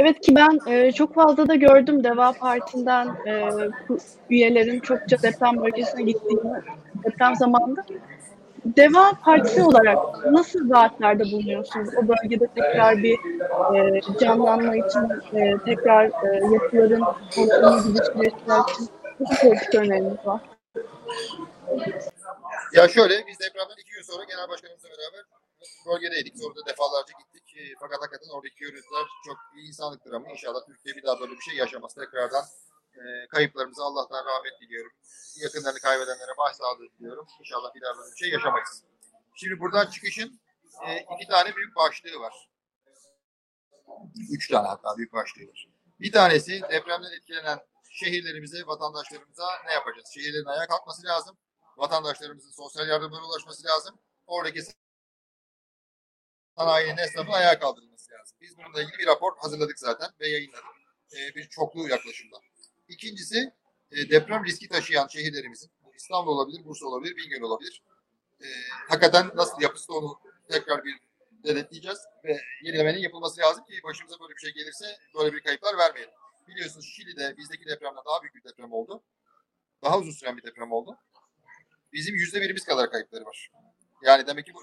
Evet 0.00 0.20
ki 0.20 0.34
ben 0.34 0.72
e, 0.72 0.92
çok 0.92 1.14
fazla 1.14 1.48
da 1.48 1.54
gördüm 1.54 2.04
Deva 2.04 2.32
Parti'nden 2.32 3.06
e, 3.26 3.48
üyelerin 4.30 4.80
çokça 4.80 5.22
deprem 5.22 5.62
bölgesine 5.62 6.02
gittiğini 6.02 6.62
deprem 7.04 7.36
zamanında. 7.36 7.84
Deva 8.64 9.12
Partisi 9.24 9.62
olarak 9.62 9.98
nasıl 10.30 10.70
vaatlerde 10.70 11.24
bulunuyorsunuz? 11.24 11.88
O 11.96 12.08
bölgede 12.08 12.46
tekrar 12.46 12.96
bir 12.96 13.18
e, 13.74 14.00
canlanma 14.20 14.76
için, 14.76 15.36
e, 15.38 15.58
tekrar 15.64 16.04
e, 16.06 16.54
yapıların 16.54 17.04
kontrolünü 17.34 17.94
geliştirmek 17.94 18.32
için 18.72 18.88
nasıl 19.20 19.48
politik 19.48 19.74
öneriniz 19.74 20.26
var? 20.26 20.40
Ya 22.74 22.88
şöyle 22.88 23.14
biz 23.26 23.40
depremden 23.40 23.76
iki 23.82 23.92
gün 23.92 24.02
sonra 24.02 24.24
genel 24.24 24.48
başkanımızla 24.48 24.88
beraber 24.88 25.24
bölgedeydik. 25.86 26.38
Sonra 26.38 26.54
da 26.54 26.70
defalarca 26.70 27.12
gittik. 27.18 27.27
E, 27.58 27.60
fakat 27.80 28.00
hakikaten 28.02 28.30
oradaki 28.30 28.56
görüntüler 28.56 29.06
çok 29.24 29.38
iyi 29.56 29.68
insanlıktır 29.68 30.12
ama 30.12 30.30
inşallah 30.30 30.66
Türkiye 30.66 30.96
bir 30.96 31.02
daha 31.02 31.20
böyle 31.20 31.32
bir 31.32 31.40
şey 31.40 31.54
yaşamaz. 31.54 31.94
Tekrardan 31.94 32.44
e, 32.94 33.28
kayıplarımıza 33.28 33.84
Allah'tan 33.84 34.24
rahmet 34.26 34.60
diliyorum. 34.60 34.92
Yakınlarını 35.36 35.78
kaybedenlere 35.78 36.36
başsağlığı 36.38 36.88
diliyorum. 36.98 37.26
İnşallah 37.40 37.74
bir 37.74 37.80
daha 37.80 37.98
böyle 37.98 38.10
bir 38.12 38.16
şey 38.16 38.30
yaşamayız. 38.30 38.84
Şimdi 39.34 39.60
buradan 39.60 39.86
çıkışın 39.86 40.40
e, 40.86 41.06
iki 41.14 41.28
tane 41.28 41.56
büyük 41.56 41.76
başlığı 41.76 42.20
var. 42.20 42.50
Üç 44.30 44.48
tane 44.48 44.68
hatta 44.68 44.96
büyük 44.96 45.12
başlığı 45.12 45.48
var. 45.48 45.68
Bir 46.00 46.12
tanesi 46.12 46.62
depremden 46.62 47.12
etkilenen 47.12 47.58
şehirlerimize, 47.90 48.66
vatandaşlarımıza 48.66 49.48
ne 49.66 49.72
yapacağız? 49.72 50.10
Şehirlerin 50.14 50.44
ayağa 50.44 50.66
kalkması 50.66 51.06
lazım. 51.06 51.36
Vatandaşlarımızın 51.76 52.50
sosyal 52.50 52.88
yardımlara 52.88 53.24
ulaşması 53.24 53.66
lazım. 53.66 53.98
Oradaki 54.26 54.62
sanayinin 56.58 56.96
esnafın 56.96 57.32
ayağa 57.32 57.58
kaldırılması 57.58 58.12
lazım. 58.12 58.38
Biz 58.40 58.58
bununla 58.58 58.82
ilgili 58.82 58.98
bir 58.98 59.06
rapor 59.06 59.32
hazırladık 59.36 59.78
zaten 59.78 60.08
ve 60.20 60.28
yayınladık. 60.28 60.64
Ee, 61.12 61.34
bir 61.34 61.48
çoklu 61.48 61.88
yaklaşımda. 61.88 62.36
İkincisi 62.88 63.52
e, 63.92 64.10
deprem 64.10 64.44
riski 64.44 64.68
taşıyan 64.68 65.08
şehirlerimizin, 65.08 65.70
İstanbul 65.96 66.32
olabilir, 66.32 66.64
Bursa 66.64 66.86
olabilir, 66.86 67.16
Bingöl 67.16 67.40
olabilir. 67.40 67.82
Ee, 68.40 68.46
hakikaten 68.88 69.30
nasıl 69.34 69.62
yapısı 69.62 69.94
onu 69.94 70.20
tekrar 70.50 70.84
bir 70.84 71.00
denetleyeceğiz 71.30 71.98
ve 72.24 72.40
yenilemenin 72.62 72.98
yapılması 72.98 73.40
lazım 73.40 73.64
ki 73.64 73.80
başımıza 73.84 74.20
böyle 74.20 74.34
bir 74.34 74.40
şey 74.40 74.52
gelirse 74.52 74.98
böyle 75.14 75.32
bir 75.32 75.40
kayıplar 75.40 75.78
vermeyelim. 75.78 76.14
Biliyorsunuz 76.48 76.92
Şili'de 76.96 77.36
bizdeki 77.36 77.66
depremden 77.66 78.04
daha 78.06 78.22
büyük 78.22 78.34
bir 78.34 78.44
deprem 78.44 78.72
oldu. 78.72 79.02
Daha 79.82 79.98
uzun 79.98 80.10
süren 80.10 80.36
bir 80.36 80.42
deprem 80.42 80.72
oldu. 80.72 80.98
Bizim 81.92 82.14
yüzde 82.14 82.40
birimiz 82.40 82.64
kadar 82.64 82.90
kayıpları 82.90 83.24
var. 83.24 83.50
Yani 84.02 84.26
demek 84.26 84.46
ki 84.46 84.54
bu 84.54 84.60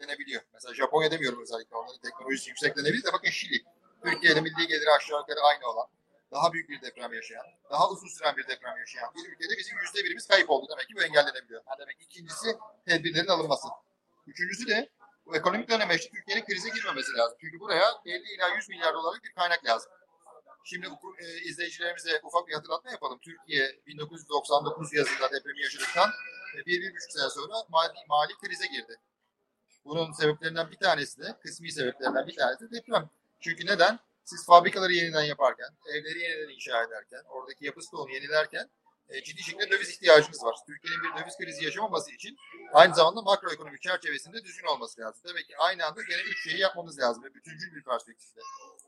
engellenebiliyor. 0.00 0.42
Mesela 0.52 0.74
Japonya 0.74 1.10
demiyorum 1.10 1.42
özellikle. 1.42 1.76
Onların 1.76 2.00
teknolojisi 2.00 2.50
yüksek 2.50 2.76
denebilir 2.76 3.04
de 3.04 3.12
bakın 3.12 3.30
Şili. 3.30 3.64
Türkiye'de 4.04 4.40
milli 4.40 4.66
geliri 4.66 4.90
aşağı 4.90 5.20
yukarı 5.20 5.40
aynı 5.40 5.66
olan, 5.66 5.86
daha 6.32 6.52
büyük 6.52 6.68
bir 6.68 6.82
deprem 6.82 7.12
yaşayan, 7.12 7.46
daha 7.70 7.90
uzun 7.90 8.08
süren 8.08 8.36
bir 8.36 8.48
deprem 8.48 8.76
yaşayan 8.78 9.14
bir 9.14 9.32
ülkede 9.32 9.58
bizim 9.58 9.78
yüzde 9.78 10.04
birimiz 10.04 10.26
kayıp 10.26 10.50
oldu. 10.50 10.66
Demek 10.70 10.88
ki 10.88 10.94
bu 10.96 11.02
engellenebiliyor. 11.02 11.62
Yani 11.68 11.78
demek 11.78 11.98
ki 11.98 12.04
ikincisi 12.04 12.58
tedbirlerin 12.86 13.28
alınması. 13.28 13.68
Üçüncüsü 14.26 14.68
de 14.68 14.88
bu 15.26 15.36
ekonomik 15.36 15.68
dönemeçte 15.68 16.10
Türkiye'nin 16.10 16.44
krize 16.44 16.68
girmemesi 16.68 17.12
lazım. 17.12 17.38
Çünkü 17.40 17.60
buraya 17.60 17.84
50 18.06 18.34
ila 18.34 18.48
100 18.48 18.68
milyar 18.68 18.94
dolarlık 18.94 19.24
bir 19.24 19.32
kaynak 19.32 19.64
lazım. 19.64 19.92
Şimdi 20.64 20.86
e, 21.18 21.26
izleyicilerimize 21.40 22.20
ufak 22.22 22.48
bir 22.48 22.54
hatırlatma 22.54 22.90
yapalım. 22.90 23.18
Türkiye 23.18 23.80
1999 23.86 24.92
yazında 24.92 25.32
depremi 25.32 25.62
yaşadıktan 25.62 26.10
e, 26.56 26.66
bir, 26.66 26.82
bir 26.82 26.94
buçuk 26.94 27.12
sene 27.12 27.30
sonra 27.30 27.54
mali, 27.68 27.92
mali 28.08 28.32
krize 28.32 28.66
girdi. 28.66 28.96
Bunun 29.84 30.12
sebeplerinden 30.12 30.70
bir 30.70 30.76
tanesi 30.76 31.22
de, 31.22 31.36
kısmi 31.42 31.72
sebeplerinden 31.72 32.26
bir 32.26 32.36
tanesi 32.36 32.70
de 32.70 32.76
deprem. 32.76 33.10
Çünkü 33.40 33.66
neden? 33.66 33.98
Siz 34.24 34.46
fabrikaları 34.46 34.92
yeniden 34.92 35.22
yaparken, 35.22 35.68
evleri 35.88 36.18
yeniden 36.18 36.54
inşa 36.54 36.82
ederken, 36.82 37.22
oradaki 37.28 37.66
yapı 37.66 37.82
stoğunu 37.82 38.10
yenilerken 38.10 38.70
e, 39.10 39.22
ciddi 39.22 39.42
şekilde 39.42 39.70
döviz 39.70 39.90
ihtiyacınız 39.90 40.44
var. 40.44 40.56
Türkiye'nin 40.66 41.02
bir 41.02 41.22
döviz 41.22 41.38
krizi 41.38 41.64
yaşamaması 41.64 42.10
için 42.10 42.36
aynı 42.72 42.94
zamanda 42.94 43.22
makroekonomik 43.22 43.82
çerçevesinde 43.82 44.44
düzgün 44.44 44.66
olması 44.66 45.00
lazım. 45.00 45.22
Demek 45.28 45.46
ki 45.48 45.58
aynı 45.58 45.86
anda 45.86 46.02
gene 46.02 46.22
üç 46.22 46.42
şeyi 46.44 46.60
yapmamız 46.60 46.98
lazım 46.98 47.24
ve 47.24 47.34
bütüncül 47.34 47.74
bir 47.74 47.84
perspektifte. 47.84 48.40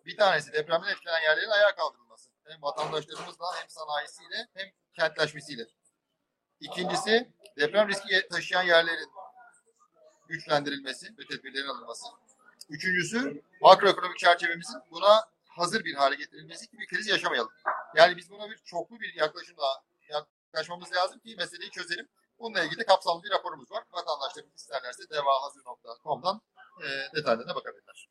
Bir 0.06 0.16
tanesi 0.16 0.52
depremden 0.52 0.88
etkilenen 0.88 1.22
yerlerin 1.22 1.49
ayağa 1.49 1.75
kaldırılması. 1.75 2.30
Hem 2.44 2.62
vatandaşlarımızla 2.62 3.46
hem 3.61 3.68
sanayisiyle 3.68 4.49
hem 4.54 4.66
kentleşmesiyle. 4.94 5.66
İkincisi 6.61 7.32
deprem 7.58 7.88
riski 7.88 8.28
taşıyan 8.28 8.62
yerlerin 8.62 9.11
güçlendirilmesi 10.33 11.07
ve 11.19 11.27
tedbirlerin 11.31 11.69
alınması. 11.69 12.07
Üçüncüsü 12.71 13.43
makroekonomik 13.61 14.19
çerçevemizin 14.19 14.81
buna 14.91 15.12
hazır 15.49 15.85
bir 15.85 15.95
hale 15.95 16.15
getirilmesi 16.15 16.67
ki 16.71 16.79
bir 16.79 16.87
kriz 16.87 17.07
yaşamayalım. 17.09 17.53
Yani 17.97 18.17
biz 18.17 18.31
buna 18.31 18.51
bir 18.51 18.57
çoklu 18.65 19.01
bir 19.01 19.15
yaklaşımla 19.15 19.83
yaklaşmamız 20.11 20.93
lazım 20.93 21.19
ki 21.19 21.37
meseleyi 21.39 21.71
çözelim. 21.71 22.09
Bununla 22.39 22.65
ilgili 22.65 22.85
kapsamlı 22.85 23.23
bir 23.23 23.31
raporumuz 23.31 23.71
var. 23.73 23.85
Vatandaşlarımız 23.93 24.55
isterlerse 24.57 25.03
devahazır.com'dan 25.11 26.41
e, 26.85 26.87
detaylarına 27.17 27.55
bakabilirler. 27.55 28.09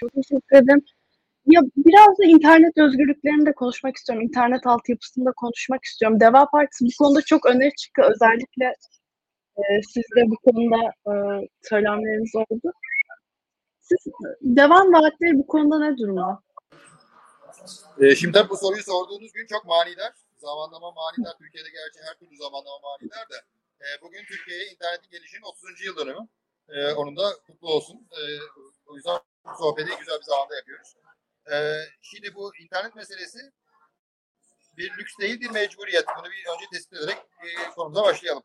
Çok 0.00 0.10
teşekkür 0.12 0.56
ederim. 0.56 0.84
Ya 1.46 1.60
biraz 1.76 2.18
da 2.18 2.24
internet 2.24 2.78
özgürlüklerini 2.78 3.46
de 3.46 3.52
konuşmak 3.52 3.96
istiyorum. 3.96 4.24
İnternet 4.24 4.66
altyapısını 4.66 5.24
da 5.24 5.32
konuşmak 5.36 5.84
istiyorum. 5.84 6.20
Deva 6.20 6.46
Partisi 6.46 6.84
bu 6.84 7.04
konuda 7.04 7.22
çok 7.22 7.46
öne 7.46 7.70
çıkıyor. 7.70 8.10
Özellikle 8.10 8.74
e, 9.56 9.82
siz 9.82 10.04
de 10.16 10.22
bu 10.30 10.36
konuda 10.36 10.82
e, 10.86 11.12
söylemleriniz 11.62 12.34
oldu. 12.34 12.72
Siz 13.80 13.98
devam 14.40 14.92
vaatleri 14.92 15.38
bu 15.38 15.46
konuda 15.46 15.78
ne 15.78 15.98
durumda? 15.98 16.42
E, 18.00 18.14
şimdi 18.14 18.32
tabii 18.32 18.50
bu 18.50 18.56
soruyu 18.56 18.82
sorduğunuz 18.82 19.32
gün 19.32 19.46
çok 19.46 19.64
manidar. 19.64 20.12
Zamanlama 20.38 20.90
manidar. 20.90 21.38
Türkiye'de 21.38 21.68
gerçi 21.68 22.08
her 22.08 22.14
türlü 22.18 22.36
zamanlama 22.36 22.78
manidar 22.78 23.30
da. 23.30 23.36
E, 23.80 23.86
bugün 24.02 24.24
Türkiye'ye 24.24 24.64
internetin 24.66 25.10
gelişinin 25.10 25.42
30. 25.42 25.84
yıl 25.84 25.96
dönümü. 25.96 26.28
E, 26.68 26.92
onun 26.92 27.16
da 27.16 27.32
kutlu 27.46 27.68
olsun. 27.68 28.08
E, 28.10 28.20
o 28.86 28.96
yüzden 28.96 29.18
bu 29.44 29.50
sohbeti 29.58 29.90
güzel 29.98 30.18
bir 30.18 30.24
zamanda 30.24 30.56
yapıyoruz. 30.56 30.96
E, 31.52 31.56
şimdi 32.02 32.34
bu 32.34 32.56
internet 32.56 32.94
meselesi 32.94 33.38
bir 34.76 34.90
lüks 34.98 35.18
değil 35.20 35.40
bir 35.40 35.50
mecburiyet. 35.50 36.04
Bunu 36.18 36.26
bir 36.30 36.54
önce 36.54 36.64
tespit 36.72 36.98
ederek 36.98 37.16
e, 37.16 37.70
konumuza 37.70 38.02
başlayalım. 38.02 38.42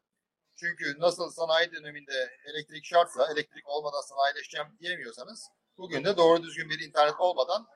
Çünkü 0.59 0.99
nasıl 0.99 1.29
sanayi 1.29 1.71
döneminde 1.71 2.37
elektrik 2.45 2.85
şartsa, 2.85 3.31
elektrik 3.31 3.67
olmadan 3.67 4.01
sanayileşeceğim 4.01 4.67
diyemiyorsanız, 4.79 5.49
bugün 5.77 6.03
de 6.03 6.17
doğru 6.17 6.43
düzgün 6.43 6.69
bir 6.69 6.79
internet 6.79 7.19
olmadan 7.19 7.67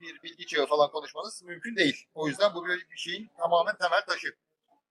bir 0.00 0.22
bilgi 0.22 0.46
çağı 0.46 0.66
falan 0.66 0.90
konuşmanız 0.90 1.42
mümkün 1.42 1.76
değil. 1.76 2.06
O 2.14 2.28
yüzden 2.28 2.54
bu 2.54 2.66
bir 2.66 2.96
şeyin 2.96 3.30
tamamen 3.38 3.76
temel 3.76 4.04
taşı. 4.06 4.36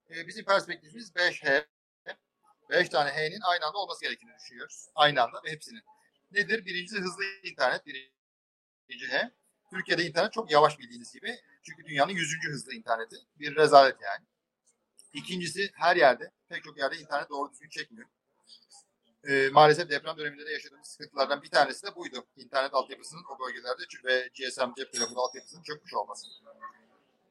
Ee, 0.10 0.28
bizim 0.28 0.46
perspektifimiz 0.46 1.16
5H. 1.16 1.66
5 2.70 2.90
tane 2.90 3.10
H'nin 3.10 3.42
aynı 3.42 3.66
anda 3.66 3.78
olması 3.78 4.06
gerektiğini 4.06 4.36
düşünüyoruz. 4.40 4.88
Aynı 4.96 5.24
anda 5.24 5.42
ve 5.46 5.52
hepsinin. 5.52 5.84
Nedir? 6.32 6.66
Birincisi 6.66 7.02
hızlı 7.02 7.24
internet. 7.44 7.86
Birinci 7.86 9.08
H. 9.08 9.32
Türkiye'de 9.70 10.04
internet 10.04 10.34
çok 10.34 10.52
yavaş 10.52 10.80
bildiğiniz 10.80 11.14
gibi. 11.14 11.40
Çünkü 11.64 11.86
dünyanın 11.86 12.12
100. 12.12 12.50
hızlı 12.50 12.74
interneti. 12.74 13.16
Bir 13.40 13.56
rezalet 13.56 14.02
yani. 14.02 14.26
İkincisi 15.14 15.72
her 15.74 15.96
yerde, 15.96 16.32
pek 16.50 16.64
çok 16.64 16.78
yerde 16.78 16.98
internet 16.98 17.30
doğru 17.30 17.52
düzgün 17.52 17.70
çekmiyor. 17.70 18.08
Ee, 19.28 19.50
maalesef 19.52 19.90
deprem 19.90 20.18
döneminde 20.18 20.46
de 20.46 20.52
yaşadığımız 20.52 20.88
sıkıntılardan 20.88 21.42
bir 21.42 21.50
tanesi 21.50 21.88
de 21.88 21.96
buydu. 21.96 22.26
İnternet 22.38 22.74
altyapısının 22.74 23.24
o 23.24 23.40
bölgelerde 23.40 23.84
ve 24.06 24.30
GSM 24.34 24.74
cep 24.78 24.94
telefonu 24.94 25.20
altyapısının 25.20 25.64
çökmüş 25.64 25.94
olması. 25.94 26.28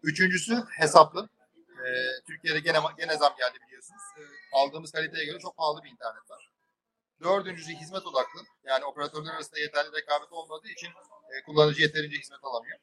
Üçüncüsü 0.02 0.64
hesaplı. 0.78 1.28
Ee, 1.56 2.23
Türkiye'de 2.26 2.61
gene, 2.61 2.78
gene 2.99 3.16
zam 3.16 3.35
geldi 3.38 3.59
biliyorsunuz. 3.66 4.02
Ee, 4.18 4.23
aldığımız 4.52 4.92
kaliteye 4.92 5.25
göre 5.25 5.38
çok 5.38 5.56
pahalı 5.56 5.83
bir 5.83 5.90
internet 5.90 6.30
var. 6.30 6.50
Dördüncüsü 7.23 7.73
hizmet 7.73 8.06
odaklı. 8.06 8.40
Yani 8.64 8.85
operatörler 8.85 9.35
arasında 9.35 9.61
yeterli 9.61 9.92
rekabet 9.92 10.33
olmadığı 10.33 10.68
için 10.68 10.88
e, 11.33 11.42
kullanıcı 11.42 11.83
yeterince 11.83 12.18
hizmet 12.18 12.45
alamıyor. 12.45 12.78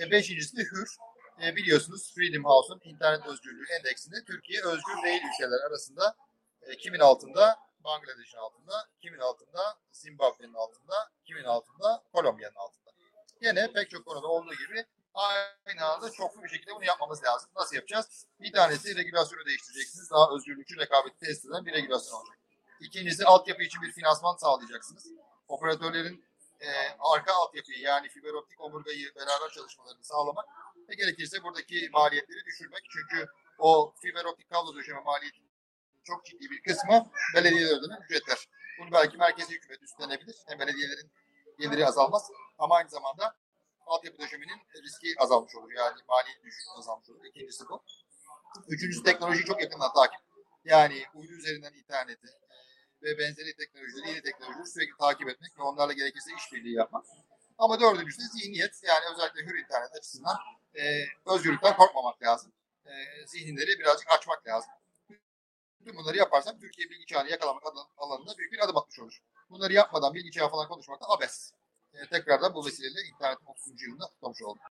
E, 0.00 0.10
beşincisi 0.10 0.56
de 0.56 0.62
hür. 0.62 0.96
E, 1.42 1.56
biliyorsunuz 1.56 2.14
Freedom 2.14 2.44
House'un 2.44 2.80
internet 2.84 3.26
özgürlüğü 3.26 3.66
endeksinde 3.78 4.16
Türkiye 4.26 4.60
özgür 4.64 5.02
değil 5.04 5.22
ülkeler 5.34 5.66
arasında 5.68 6.16
e, 6.62 6.76
kimin 6.76 7.00
altında? 7.00 7.56
Bangladeş'in 7.84 8.38
altında, 8.38 8.88
kimin 9.00 9.18
altında? 9.18 9.78
Zimbabwe'nin 9.92 10.54
altında, 10.54 10.94
kimin 11.24 11.44
altında? 11.44 12.02
Kolombiya'nın 12.12 12.54
altında. 12.54 12.90
Yine 13.40 13.72
pek 13.72 13.90
çok 13.90 14.06
konuda 14.06 14.26
olduğu 14.26 14.54
gibi 14.54 14.84
aynı 15.14 15.84
anda 15.84 16.10
çoklu 16.10 16.42
bir 16.42 16.48
şekilde 16.48 16.74
bunu 16.74 16.84
yapmamız 16.84 17.24
lazım. 17.24 17.50
Nasıl 17.56 17.76
yapacağız? 17.76 18.26
Bir 18.40 18.52
tanesi 18.52 18.96
regülasyonu 18.96 19.46
değiştireceksiniz. 19.46 20.10
Daha 20.10 20.34
özgürlükçü 20.34 20.76
rekabeti 20.78 21.18
test 21.18 21.46
eden 21.46 21.66
bir 21.66 21.72
regülasyon 21.72 22.20
olacak. 22.20 22.38
İkincisi 22.80 23.24
altyapı 23.24 23.62
için 23.62 23.82
bir 23.82 23.92
finansman 23.92 24.36
sağlayacaksınız. 24.36 25.06
Operatörlerin 25.48 26.24
e, 26.60 26.68
arka 26.98 27.32
altyapıyı 27.34 27.78
yani 27.78 28.08
fiber 28.08 28.32
optik 28.32 28.60
omurgayı 28.60 29.14
beraber 29.14 29.50
çalışmalarını 29.54 30.04
sağlamak 30.04 30.46
ve 30.88 30.94
gerekirse 30.94 31.42
buradaki 31.42 31.88
maliyetleri 31.92 32.44
düşürmek. 32.44 32.82
Çünkü 32.90 33.26
o 33.58 33.94
fiber 34.02 34.24
optik 34.24 34.50
kablo 34.50 34.74
döşeme 34.74 35.00
maliyeti 35.00 35.40
çok 36.04 36.24
ciddi 36.24 36.50
bir 36.50 36.62
kısmı 36.62 37.10
belediyelere 37.34 37.74
ödenen 37.74 38.02
ücretler. 38.02 38.48
Bunu 38.80 38.92
belki 38.92 39.16
merkezi 39.16 39.54
hükümet 39.54 39.82
üstlenebilir. 39.82 40.36
Hem 40.46 40.58
belediyelerin 40.58 41.10
geliri 41.58 41.86
azalmaz 41.86 42.30
ama 42.58 42.74
aynı 42.74 42.88
zamanda 42.88 43.36
altyapı 43.86 44.18
döşemenin 44.18 44.60
riski 44.82 45.14
azalmış 45.18 45.54
olur. 45.54 45.72
Yani 45.72 46.00
maliyet 46.08 46.44
düşük 46.44 46.62
azalmış 46.78 47.10
olur. 47.10 47.24
İkincisi 47.24 47.68
bu. 47.68 47.84
Üçüncüsü 48.68 49.02
teknolojiyi 49.02 49.44
çok 49.44 49.62
yakından 49.62 49.92
takip. 49.92 50.20
Yani 50.64 51.04
uydu 51.14 51.32
üzerinden 51.32 51.72
interneti 51.72 52.26
ve 53.02 53.18
benzeri 53.18 53.56
teknolojileri, 53.56 54.08
yeni 54.08 54.22
teknolojileri 54.22 54.66
sürekli 54.66 54.96
takip 54.96 55.28
etmek 55.28 55.58
ve 55.58 55.62
onlarla 55.62 55.92
gerekirse 55.92 56.30
işbirliği 56.38 56.74
yapmak. 56.74 57.04
Ama 57.58 57.80
dördüncüsü 57.80 58.20
de 58.20 58.24
zihniyet. 58.38 58.82
Yani 58.82 59.04
özellikle 59.14 59.40
hür 59.42 59.58
internet 59.58 59.94
açısından 59.98 60.36
e, 60.74 60.82
özgürlükten 61.26 61.76
korkmamak 61.76 62.22
lazım. 62.22 62.52
E, 62.86 62.92
zihinleri 63.26 63.78
birazcık 63.78 64.10
açmak 64.10 64.46
lazım. 64.46 64.70
Tüm 65.84 65.96
bunları 65.96 66.16
yaparsam 66.16 66.58
Türkiye 66.58 66.90
bilgi 66.90 67.06
çağını 67.06 67.30
yakalamak 67.30 67.62
alanında 67.96 68.38
büyük 68.38 68.52
bir 68.52 68.64
adım 68.64 68.76
atmış 68.76 69.00
olur. 69.00 69.18
Bunları 69.50 69.72
yapmadan 69.72 70.14
bilgi 70.14 70.30
çağı 70.30 70.48
falan 70.48 70.68
konuşmak 70.68 71.00
da 71.00 71.06
abes. 71.08 71.52
E, 71.94 72.08
tekrardan 72.08 72.54
bu 72.54 72.66
vesileyle 72.66 73.08
internet 73.14 73.38
30. 73.46 73.82
yılında 73.82 74.04
kutlamış 74.06 74.42
oldum. 74.42 74.62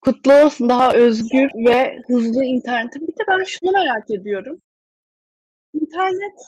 Kutlu 0.00 0.32
olsun 0.32 0.68
daha 0.68 0.92
özgür 0.92 1.50
ve 1.66 2.02
hızlı 2.06 2.44
internetin. 2.44 3.06
Bir 3.08 3.12
de 3.12 3.24
ben 3.28 3.44
şunu 3.44 3.70
merak 3.72 4.10
ediyorum. 4.10 4.62
İnternet 5.74 6.38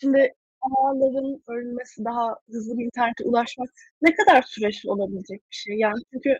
şimdi 0.00 0.34
ağların 0.60 1.42
ölmesi, 1.48 2.04
daha 2.04 2.36
hızlı 2.46 2.78
bir 2.78 2.84
internete 2.84 3.24
ulaşmak 3.24 3.68
ne 4.02 4.14
kadar 4.14 4.42
süreçli 4.42 4.90
olabilecek 4.90 5.50
bir 5.50 5.56
şey? 5.56 5.74
Yani 5.76 6.02
çünkü 6.12 6.30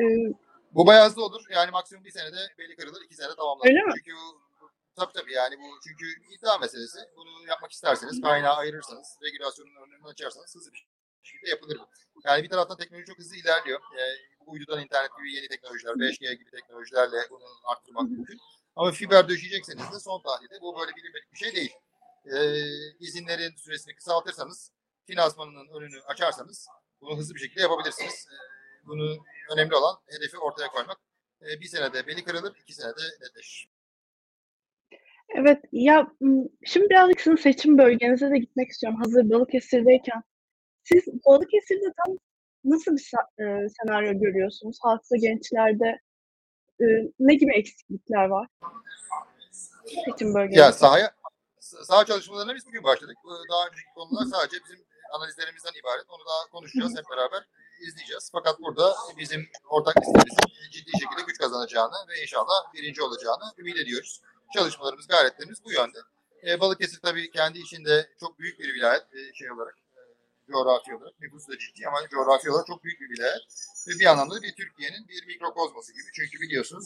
e, 0.00 0.04
bu 0.74 0.86
bayağı 0.86 1.08
hızlı 1.08 1.24
olur. 1.24 1.44
Yani 1.50 1.70
maksimum 1.70 2.04
bir 2.04 2.10
senede 2.10 2.38
belli 2.58 2.76
kırılır, 2.76 3.02
iki 3.04 3.14
senede 3.14 3.34
tamamlanır. 3.36 3.68
Öyle 3.68 3.82
mi? 3.82 3.92
Çünkü 3.96 4.12
tabii 4.96 5.12
tabii 5.12 5.32
yani 5.32 5.54
bu 5.58 5.80
çünkü 5.88 6.06
iddia 6.34 6.58
meselesi. 6.58 6.98
Bunu 7.16 7.48
yapmak 7.48 7.72
isterseniz 7.72 8.20
kaynağı 8.20 8.56
ayırırsanız, 8.56 9.18
regülasyonun 9.22 9.76
önünü 9.86 10.06
açarsanız 10.06 10.54
hızlı 10.56 10.72
bir 10.72 10.86
şekilde 11.22 11.50
yapılır. 11.50 11.80
Yani 12.24 12.42
bir 12.42 12.48
taraftan 12.48 12.76
teknoloji 12.76 13.06
çok 13.06 13.18
hızlı 13.18 13.36
ilerliyor. 13.36 13.80
E, 13.80 14.02
uydudan 14.46 14.82
internet 14.82 15.10
gibi 15.18 15.34
yeni 15.34 15.48
teknolojiler, 15.48 15.92
5G 15.92 16.34
gibi 16.34 16.50
teknolojilerle 16.50 17.18
bunu 17.30 17.44
arttırmak 17.64 18.10
mümkün. 18.10 18.38
Ama 18.76 18.90
fiber 18.90 19.28
döşeyecekseniz 19.28 19.92
de 19.92 20.00
son 20.00 20.22
tahlilde 20.22 20.60
bu 20.60 20.80
böyle 20.80 20.96
bilinmedik 20.96 21.32
bir 21.32 21.38
şey 21.38 21.54
değil. 21.54 21.72
E, 22.26 22.36
izinlerin 23.00 23.56
süresini 23.56 23.94
kısaltırsanız, 23.94 24.72
finansmanının 25.06 25.68
önünü 25.68 26.00
açarsanız 26.02 26.68
bunu 27.00 27.18
hızlı 27.18 27.34
bir 27.34 27.40
şekilde 27.40 27.62
yapabilirsiniz. 27.62 28.26
E, 28.32 28.36
bunu 28.86 29.16
önemli 29.52 29.74
olan 29.74 29.96
hedefi 30.06 30.38
ortaya 30.38 30.68
koymak. 30.68 30.98
E, 31.42 31.60
bir 31.60 31.66
senede 31.66 32.06
beli 32.06 32.24
kırılır, 32.24 32.56
iki 32.62 32.72
senede 32.74 33.02
netleşir. 33.20 33.68
Evet, 35.28 35.58
ya 35.72 36.06
şimdi 36.64 36.90
birazcık 36.90 37.20
sizin 37.20 37.36
seçim 37.36 37.78
bölgenize 37.78 38.30
de 38.30 38.38
gitmek 38.38 38.68
istiyorum. 38.68 38.98
Hazır 39.04 39.30
Balıkesir'deyken. 39.30 40.22
Siz 40.84 41.04
Balıkesir'de 41.26 41.92
tam 42.04 42.16
nasıl 42.64 42.96
bir 42.96 43.10
e, 43.44 43.68
senaryo 43.68 44.20
görüyorsunuz? 44.20 44.78
Halkta, 44.82 45.16
gençlerde 45.16 45.98
e, 46.82 47.12
ne 47.20 47.34
gibi 47.34 47.52
eksiklikler 47.54 48.24
var? 48.24 48.48
Seçim 50.04 50.34
bölgenizde. 50.34 50.60
Ya 50.60 50.72
sahaya, 50.72 51.10
saha 51.60 52.04
çalışmalarına 52.04 52.54
biz 52.54 52.66
bugün 52.66 52.84
başladık. 52.84 53.16
Daha 53.50 53.66
önceki 53.66 53.88
konular 53.94 54.24
sadece 54.24 54.56
bizim 54.64 54.84
analizlerimizden 55.12 55.72
ibaret. 55.80 56.04
Onu 56.08 56.22
daha 56.26 56.50
konuşacağız 56.50 56.96
hep 56.96 57.04
beraber 57.10 57.46
izleyeceğiz. 57.80 58.30
Fakat 58.32 58.60
burada 58.60 58.94
bizim 59.18 59.48
ortak 59.68 59.96
listemizin 59.96 60.70
ciddi 60.70 60.90
şekilde 60.90 61.22
güç 61.26 61.38
kazanacağını 61.38 61.96
ve 62.08 62.22
inşallah 62.22 62.74
birinci 62.74 63.02
olacağını 63.02 63.52
ümit 63.58 63.76
ediyoruz. 63.76 64.20
Çalışmalarımız, 64.54 65.06
gayretlerimiz 65.06 65.64
bu 65.64 65.72
yönde. 65.72 65.98
E, 66.46 66.60
Balıkesir 66.60 67.00
tabii 67.00 67.30
kendi 67.30 67.58
içinde 67.58 68.10
çok 68.20 68.38
büyük 68.38 68.58
bir 68.58 68.74
vilayet 68.74 69.02
e, 69.02 69.34
şey 69.34 69.52
olarak, 69.52 69.76
coğrafi 70.52 70.94
olarak. 70.94 71.20
Nüfusu 71.20 71.52
da 71.52 71.58
ciddi 71.58 71.88
ama 71.88 72.08
coğrafi 72.08 72.50
olarak 72.50 72.66
çok 72.66 72.84
büyük 72.84 73.00
bir 73.00 73.10
vilayet. 73.10 73.42
Ve 73.88 73.92
bir 74.00 74.06
anlamda 74.06 74.34
da 74.34 74.42
bir 74.42 74.54
Türkiye'nin 74.54 75.08
bir 75.08 75.26
mikrokozması 75.26 75.92
gibi. 75.92 76.08
Çünkü 76.14 76.40
biliyorsunuz 76.40 76.84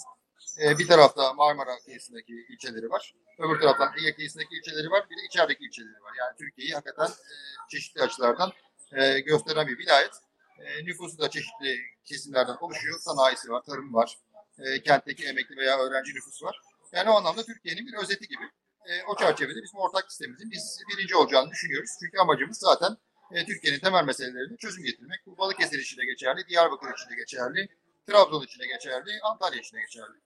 e, 0.61 0.79
bir 0.79 0.87
tarafta 0.87 1.33
Marmara 1.33 1.79
kıyısındaki 1.85 2.47
ilçeleri 2.49 2.91
var. 2.91 3.15
Öbür 3.39 3.61
taraftan 3.61 3.93
Ege 3.99 4.15
kıyısındaki 4.15 4.57
ilçeleri 4.57 4.91
var. 4.91 5.07
Bir 5.11 5.17
de 5.17 5.21
içerideki 5.27 5.65
ilçeleri 5.65 6.03
var. 6.03 6.15
Yani 6.19 6.37
Türkiye'yi 6.39 6.75
hakikaten 6.75 7.09
e, 7.09 7.35
çeşitli 7.71 8.03
açılardan 8.03 8.53
e, 8.93 9.21
gösteren 9.21 9.67
bir 9.67 9.79
vilayet. 9.79 10.13
E, 10.59 10.85
nüfusu 10.85 11.19
da 11.19 11.31
çeşitli 11.31 11.79
kesimlerden 12.05 12.57
oluşuyor. 12.61 12.99
Sanayisi 13.01 13.51
var, 13.51 13.63
tarım 13.63 13.95
var, 13.95 14.19
e, 14.59 14.83
kentteki 14.83 15.25
emekli 15.25 15.57
veya 15.57 15.79
öğrenci 15.79 16.15
nüfusu 16.15 16.47
var. 16.47 16.61
Yani 16.93 17.11
o 17.11 17.13
anlamda 17.13 17.45
Türkiye'nin 17.45 17.87
bir 17.87 17.95
özeti 17.95 18.29
gibi. 18.29 18.45
E, 18.87 19.03
o 19.09 19.17
çerçevede 19.17 19.63
bizim 19.63 19.79
ortak 19.79 20.11
sistemimizin 20.11 20.51
biz 20.51 20.79
birinci 20.89 21.17
olacağını 21.17 21.51
düşünüyoruz. 21.51 21.91
Çünkü 22.01 22.19
amacımız 22.19 22.59
zaten 22.59 22.97
e, 23.33 23.45
Türkiye'nin 23.47 23.79
temel 23.79 24.05
meselelerine 24.05 24.57
çözüm 24.57 24.85
getirmek. 24.85 25.27
Bu 25.27 25.39
Balıkesir 25.39 25.79
için 25.79 26.01
de 26.01 26.05
geçerli, 26.05 26.49
Diyarbakır 26.49 26.95
için 26.95 27.11
de 27.11 27.15
geçerli, 27.17 27.69
Trabzon 28.07 28.43
için 28.43 28.61
de 28.61 28.67
geçerli, 28.67 29.11
Antalya 29.23 29.61
için 29.61 29.77
de 29.77 29.81
geçerli. 29.81 30.17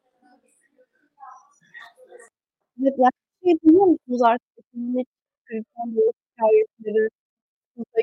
Evet, 2.83 2.95
yani 2.99 3.12
şey 3.45 3.54
duyuyor 3.69 3.87
musunuz 3.87 4.23
artık? 4.23 4.64
Şikayetleri, 6.37 7.09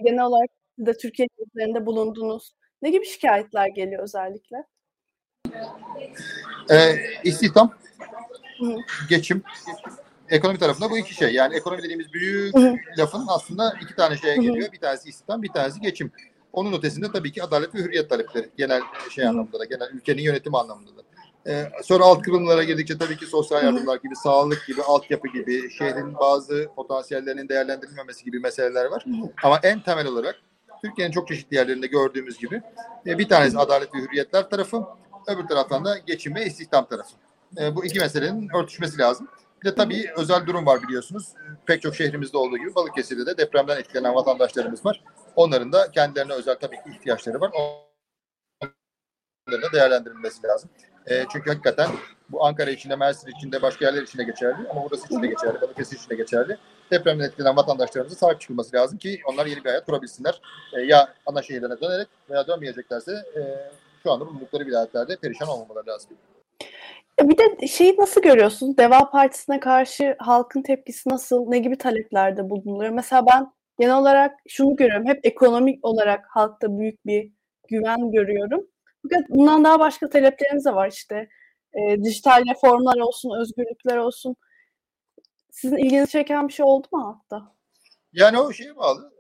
genel 0.04 0.24
olarak 0.24 0.50
siz 0.76 0.86
de 0.86 0.98
Türkiye 0.98 1.28
krizlerinde 1.28 1.86
bulundunuz. 1.86 2.52
Ne 2.82 2.90
gibi 2.90 3.06
şikayetler 3.06 3.68
geliyor 3.68 4.04
özellikle? 4.04 4.58
Ee, 6.70 6.96
istihdam, 7.24 7.74
geçim, 9.10 9.44
ekonomi 10.30 10.60
tarafında 10.60 10.90
bu 10.90 10.98
iki 10.98 11.14
şey. 11.14 11.34
Yani 11.34 11.56
ekonomi 11.56 11.84
dediğimiz 11.84 12.14
büyük 12.14 12.56
lafın 12.98 13.26
aslında 13.28 13.74
iki 13.82 13.96
tane 13.96 14.18
şeye 14.18 14.36
geliyor. 14.36 14.72
Bir 14.72 14.80
tanesi 14.80 15.10
istihdam, 15.10 15.42
bir 15.44 15.52
tanesi 15.52 15.80
geçim. 15.80 16.12
Onun 16.54 16.74
ötesinde 16.74 17.12
tabii 17.12 17.32
ki 17.32 17.44
adalet 17.44 17.76
ve 17.76 17.80
hürriyet 17.80 18.10
talepleri. 18.10 18.50
Genel 18.58 18.82
şey 19.12 19.28
anlamında 19.28 19.60
da, 19.60 19.66
genel 19.66 19.90
ülkenin 19.94 20.22
yönetimi 20.22 20.58
anlamında 20.58 20.98
da. 20.98 21.02
Ee, 21.48 21.70
sonra 21.84 22.04
alt 22.04 22.22
kırımlara 22.22 22.64
girdikçe 22.64 22.98
tabii 22.98 23.18
ki 23.18 23.26
sosyal 23.26 23.64
yardımlar 23.64 23.98
gibi, 23.98 24.16
sağlık 24.16 24.68
gibi, 24.68 24.82
altyapı 24.82 25.28
gibi, 25.28 25.72
şehrin 25.72 26.16
bazı 26.16 26.68
potansiyellerinin 26.76 27.50
değerlendirilmemesi 27.50 28.26
gibi 28.26 28.40
meseleler 28.40 28.86
var. 28.86 29.06
Ama 29.44 29.60
en 29.64 29.80
temel 29.80 30.08
olarak 30.08 30.36
Türkiye'nin 30.82 31.12
çok 31.12 31.28
çeşitli 31.28 31.56
yerlerinde 31.56 31.88
gördüğümüz 31.88 32.38
gibi 32.38 32.62
e, 33.06 33.18
bir 33.18 33.30
tanesi 33.30 33.58
adalet 33.58 33.96
ve 33.96 34.00
hürriyetler 34.00 34.50
tarafı, 34.50 34.84
öbür 35.28 35.48
taraftan 35.48 35.86
da 35.86 35.98
geçim 35.98 36.36
ve 36.36 36.46
istihdam 36.46 36.88
tarafı. 36.88 37.16
E, 37.58 37.76
bu 37.76 37.86
iki 37.86 38.00
meselenin 38.00 38.50
örtüşmesi 38.56 38.98
lazım. 38.98 39.28
Bir 39.62 39.72
de 39.72 39.76
tabii 39.76 40.12
özel 40.18 40.46
durum 40.46 40.66
var 40.66 40.84
biliyorsunuz. 40.84 41.34
Pek 41.66 41.82
çok 41.82 41.96
şehrimizde 41.96 42.38
olduğu 42.38 42.58
gibi 42.58 42.76
Balıkesir'de 42.76 43.26
de 43.26 43.38
depremden 43.38 43.78
etkilenen 43.78 44.16
vatandaşlarımız 44.16 44.86
var. 44.86 45.04
Onların 45.36 45.72
da 45.72 45.92
kendilerine 45.92 46.34
özel 46.34 46.56
tabii 46.56 46.76
ki 46.76 46.90
ihtiyaçları 46.92 47.42
var. 47.42 47.52
Onların 47.54 49.70
da 49.70 49.74
değerlendirilmesi 49.74 50.48
lazım. 50.48 50.70
E, 51.08 51.26
çünkü 51.32 51.50
hakikaten 51.50 51.90
bu 52.30 52.46
Ankara 52.46 52.72
içinde, 52.72 52.96
Mersin 52.96 53.32
içinde, 53.38 53.62
başka 53.62 53.86
yerler 53.86 54.02
içinde 54.02 54.24
geçerli 54.24 54.70
ama 54.70 54.86
burası 54.90 55.06
için 55.06 55.22
geçerli, 55.22 55.62
Balıkesir 55.62 55.98
için 55.98 56.10
de 56.10 56.16
geçerli. 56.16 56.58
Depremden 56.92 57.26
etkilenen 57.26 57.56
vatandaşlarımıza 57.56 58.16
sahip 58.16 58.42
çıkılması 58.42 58.76
lazım 58.76 58.98
ki 58.98 59.20
onlar 59.26 59.46
yeni 59.46 59.64
bir 59.64 59.70
hayat 59.70 59.86
kurabilsinler. 59.86 60.42
E, 60.74 60.82
ya 60.82 61.14
ana 61.26 61.42
şehirlerine 61.42 61.82
dönerek 61.82 62.08
veya 62.30 62.48
dönmeyeceklerse 62.48 63.12
e, 63.12 63.72
şu 64.04 64.12
anda 64.12 64.28
bulundukları 64.28 64.66
vilayetlerde 64.66 65.16
perişan 65.16 65.48
olmamaları 65.48 65.88
lazım. 65.88 66.12
Bir 67.22 67.38
de 67.38 67.68
şeyi 67.68 67.98
nasıl 67.98 68.22
görüyorsunuz? 68.22 68.78
Deva 68.78 69.10
Partisi'ne 69.10 69.60
karşı 69.60 70.16
halkın 70.20 70.62
tepkisi 70.62 71.10
nasıl? 71.10 71.46
Ne 71.48 71.60
gibi 71.60 71.78
taleplerde 71.78 72.50
bulunuluyor? 72.50 72.92
Mesela 72.92 73.26
ben 73.26 73.52
genel 73.80 73.98
olarak 73.98 74.40
şunu 74.48 74.76
görüyorum. 74.76 75.08
Hep 75.08 75.20
ekonomik 75.26 75.86
olarak 75.86 76.26
halkta 76.30 76.80
büyük 76.80 77.06
bir 77.06 77.32
güven 77.70 78.12
görüyorum. 78.12 78.68
Fakat 79.04 79.30
bundan 79.30 79.64
daha 79.64 79.80
başka 79.80 80.10
taleplerimiz 80.10 80.66
de 80.66 80.76
var 80.76 80.92
işte. 80.92 81.30
E, 81.74 82.04
dijital 82.04 82.44
reformlar 82.50 83.00
olsun, 83.00 83.42
özgürlükler 83.42 83.98
olsun. 83.98 84.36
Sizin 85.52 85.78
ilginizi 85.78 86.12
çeken 86.12 86.48
bir 86.48 86.54
şey 86.54 86.66
oldu 86.66 86.88
mu 86.92 87.06
halkta? 87.06 87.56
Yani 88.14 88.40
o 88.40 88.54
şeye 88.54 88.76
bağlı. 88.76 89.17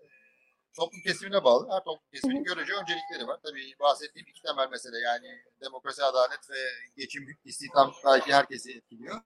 Toplum 0.77 1.01
kesimine 1.01 1.43
bağlı. 1.43 1.67
Her 1.71 1.83
toplum 1.83 2.09
kesiminin 2.13 2.43
görece 2.43 2.73
öncelikleri 2.73 3.27
var. 3.27 3.39
Tabii 3.43 3.75
bahsettiğim 3.79 4.27
iki 4.27 4.41
temel 4.41 4.69
mesele 4.69 4.97
yani 4.99 5.43
demokrasi, 5.61 6.03
adalet 6.03 6.49
ve 6.49 6.57
geçim, 6.97 7.37
istihdam 7.45 7.93
belki 8.05 8.33
herkesi 8.33 8.71
etkiliyor. 8.71 9.21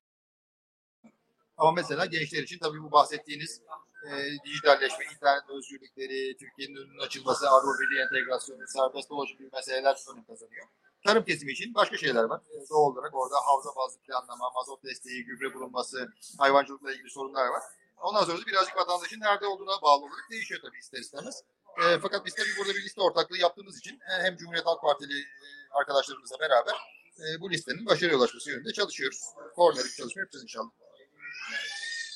Ama 1.58 1.72
mesela 1.72 2.06
gençler 2.06 2.44
için 2.44 2.60
tabii 2.60 2.84
bu 2.84 2.92
bahsettiğiniz 2.92 3.62
e, 4.08 4.12
dijitalleşme, 4.46 5.06
internet 5.16 5.50
özgürlükleri, 5.50 6.38
Türkiye'nin 6.38 6.76
önünün 6.76 7.00
açılması, 7.00 7.50
Avrupa 7.50 7.80
Birliği 7.80 8.02
entegrasyonu, 8.02 8.68
serbest 8.68 9.10
dolaşım 9.10 9.38
gibi 9.38 9.50
meseleler 9.54 9.98
önem 10.14 10.24
kazanıyor. 10.24 10.68
Tarım 11.06 11.26
kesimi 11.26 11.52
için 11.52 11.74
başka 11.74 11.98
şeyler 11.98 12.24
var. 12.24 12.42
E, 12.50 12.70
doğal 12.70 12.92
olarak 12.92 13.16
orada 13.16 13.36
havza 13.36 13.70
bazlı 13.76 14.00
planlama, 14.02 14.50
mazot 14.56 14.84
desteği, 14.84 15.26
gübre 15.26 15.54
bulunması, 15.54 16.14
hayvancılıkla 16.38 16.94
ilgili 16.94 17.10
sorunlar 17.10 17.48
var. 17.48 17.64
Ondan 18.02 18.24
sonra 18.24 18.42
da 18.42 18.46
birazcık 18.46 18.78
vatandaşın 18.78 19.20
nerede 19.20 19.48
olduğuna 19.48 19.82
bağlı 19.82 20.06
olarak 20.06 20.28
değişiyor 20.32 20.62
tabii 20.64 20.78
ister 20.78 21.00
istemez. 21.00 21.44
E, 21.84 22.00
fakat 22.00 22.26
biz 22.26 22.36
tabii 22.36 22.58
burada 22.60 22.74
bir 22.74 22.84
liste 22.84 23.02
ortaklığı 23.02 23.38
yaptığımız 23.38 23.78
için 23.78 23.96
e, 23.96 24.24
hem 24.24 24.38
Cumhuriyet 24.38 24.66
Halk 24.66 24.82
Partili 24.82 25.20
e, 25.20 25.46
arkadaşlarımızla 25.72 26.40
beraber 26.40 26.74
e, 27.20 27.42
bu 27.42 27.52
listenin 27.52 27.86
başarıya 27.86 28.18
ulaşması 28.18 28.52
yönünde 28.52 28.74
çalışıyoruz. 28.74 29.22
Koordinatif 29.56 29.98
çalışma 29.98 30.20
yapacağız 30.20 30.44
inşallah. 30.44 30.70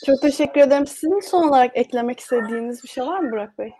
Çok 0.06 0.22
teşekkür 0.22 0.62
ederim. 0.62 0.88
Sizin 0.88 1.20
son 1.20 1.48
olarak 1.48 1.78
eklemek 1.78 2.20
istediğiniz 2.20 2.84
bir 2.84 2.88
şey 2.88 3.04
var 3.04 3.20
mı 3.20 3.32
Burak 3.32 3.58
Bey? 3.58 3.74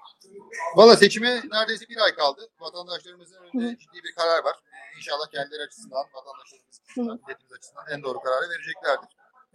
Valla 0.76 0.96
seçime 0.96 1.42
neredeyse 1.52 1.86
bir 1.90 1.98
ay 1.98 2.16
kaldı. 2.16 2.50
Vatandaşlarımızın 2.60 3.38
önünde 3.44 3.78
ciddi 3.78 4.04
bir 4.04 4.16
karar 4.16 4.44
var. 4.44 4.56
İnşallah 4.98 5.30
kendileri 5.32 5.64
açısından, 5.64 6.06
vatandaşlarımız 6.14 6.80
açısından, 6.84 7.20
milletimiz 7.28 7.54
açısından 7.54 7.86
en 7.92 8.04
doğru 8.04 8.20
kararı 8.20 8.50
vereceklerdir. 8.50 9.10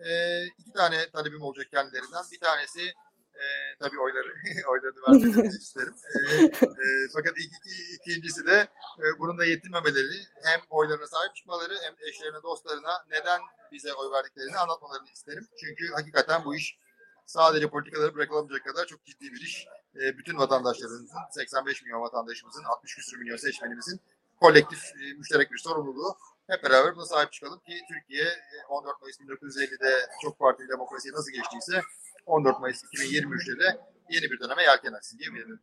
Ee, 0.06 0.44
iki 0.58 0.72
tane 0.72 1.10
talebim 1.10 1.42
olacak 1.42 1.66
kendilerinden. 1.70 2.22
Bir 2.32 2.40
tanesi 2.40 2.94
e, 3.34 3.44
tabii 3.78 4.00
oyları, 4.00 4.34
oylarını 4.68 5.00
vermek 5.08 5.52
isterim. 5.62 5.94
E, 6.30 6.44
e, 6.64 7.08
fakat 7.12 7.34
iki, 7.38 7.94
ikincisi 7.94 8.46
de 8.46 8.68
e, 8.98 9.18
bunun 9.18 9.38
da 9.38 9.44
yetinmemeleri 9.44 10.18
hem 10.44 10.60
oylarına 10.70 11.06
sahip 11.06 11.36
çıkmaları 11.36 11.74
hem 11.82 11.94
eşlerine, 12.08 12.42
dostlarına 12.42 13.04
neden 13.10 13.40
bize 13.72 13.94
oy 13.94 14.12
verdiklerini 14.12 14.56
anlatmalarını 14.56 15.08
isterim. 15.10 15.48
Çünkü 15.60 15.92
hakikaten 15.92 16.44
bu 16.44 16.54
iş 16.54 16.78
sadece 17.26 17.70
politikaları 17.70 18.14
bırakılamayacak 18.14 18.64
kadar 18.64 18.86
çok 18.86 19.04
ciddi 19.04 19.32
bir 19.32 19.40
iş. 19.40 19.66
E, 19.96 20.18
bütün 20.18 20.38
vatandaşlarımızın, 20.38 21.18
85 21.30 21.82
milyon 21.82 22.00
vatandaşımızın, 22.00 22.64
60 22.64 22.94
küsur 22.94 23.18
milyon 23.18 23.36
seçmenimizin 23.36 24.00
kolektif, 24.40 24.78
e, 24.84 25.14
müşterek 25.18 25.52
bir 25.52 25.58
sorumluluğu. 25.58 26.16
Hep 26.50 26.64
beraber 26.64 26.96
buna 26.96 27.04
sahip 27.04 27.32
çıkalım 27.32 27.58
ki 27.58 27.72
Türkiye 27.88 28.24
14 28.68 29.02
Mayıs 29.02 29.20
1950'de 29.20 29.92
çok 30.22 30.38
partili 30.38 30.68
demokrasiye 30.68 31.14
nasıl 31.14 31.32
geçtiyse 31.32 31.80
14 32.26 32.60
Mayıs 32.60 32.84
2023'te 32.84 33.58
de 33.60 33.78
yeni 34.10 34.30
bir 34.30 34.40
döneme 34.40 34.62
yelken 34.62 34.92
açsın 34.92 35.18
diye 35.18 35.30
ederim. 35.30 35.60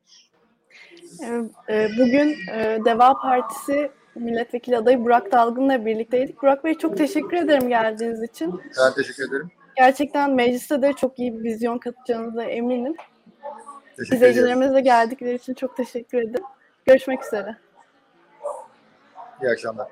Bugün 2.00 2.38
Deva 2.86 3.13
Partisi 3.13 3.91
milletvekili 4.15 4.78
adayı 4.78 5.06
Burak 5.06 5.32
Dalgın'la 5.32 5.86
birlikteydik. 5.86 6.41
Burak 6.41 6.63
Bey 6.63 6.78
çok 6.78 6.97
teşekkür 6.97 7.38
ederim 7.38 7.69
geldiğiniz 7.69 8.23
için. 8.23 8.62
Ben 8.80 8.93
teşekkür 8.93 9.30
ederim. 9.30 9.52
Gerçekten 9.76 10.32
mecliste 10.32 10.82
de 10.82 10.93
çok 10.93 11.19
iyi 11.19 11.39
bir 11.39 11.43
vizyon 11.43 11.78
katacağınıza 11.78 12.43
eminim. 12.43 12.95
İzleyicilerimize 13.97 14.82
geldikleri 14.82 15.36
için 15.36 15.54
çok 15.54 15.78
teşekkür 15.78 16.17
ederim. 16.17 16.45
Görüşmek 16.86 17.23
üzere. 17.26 17.58
İyi 19.41 19.52
akşamlar. 19.52 19.88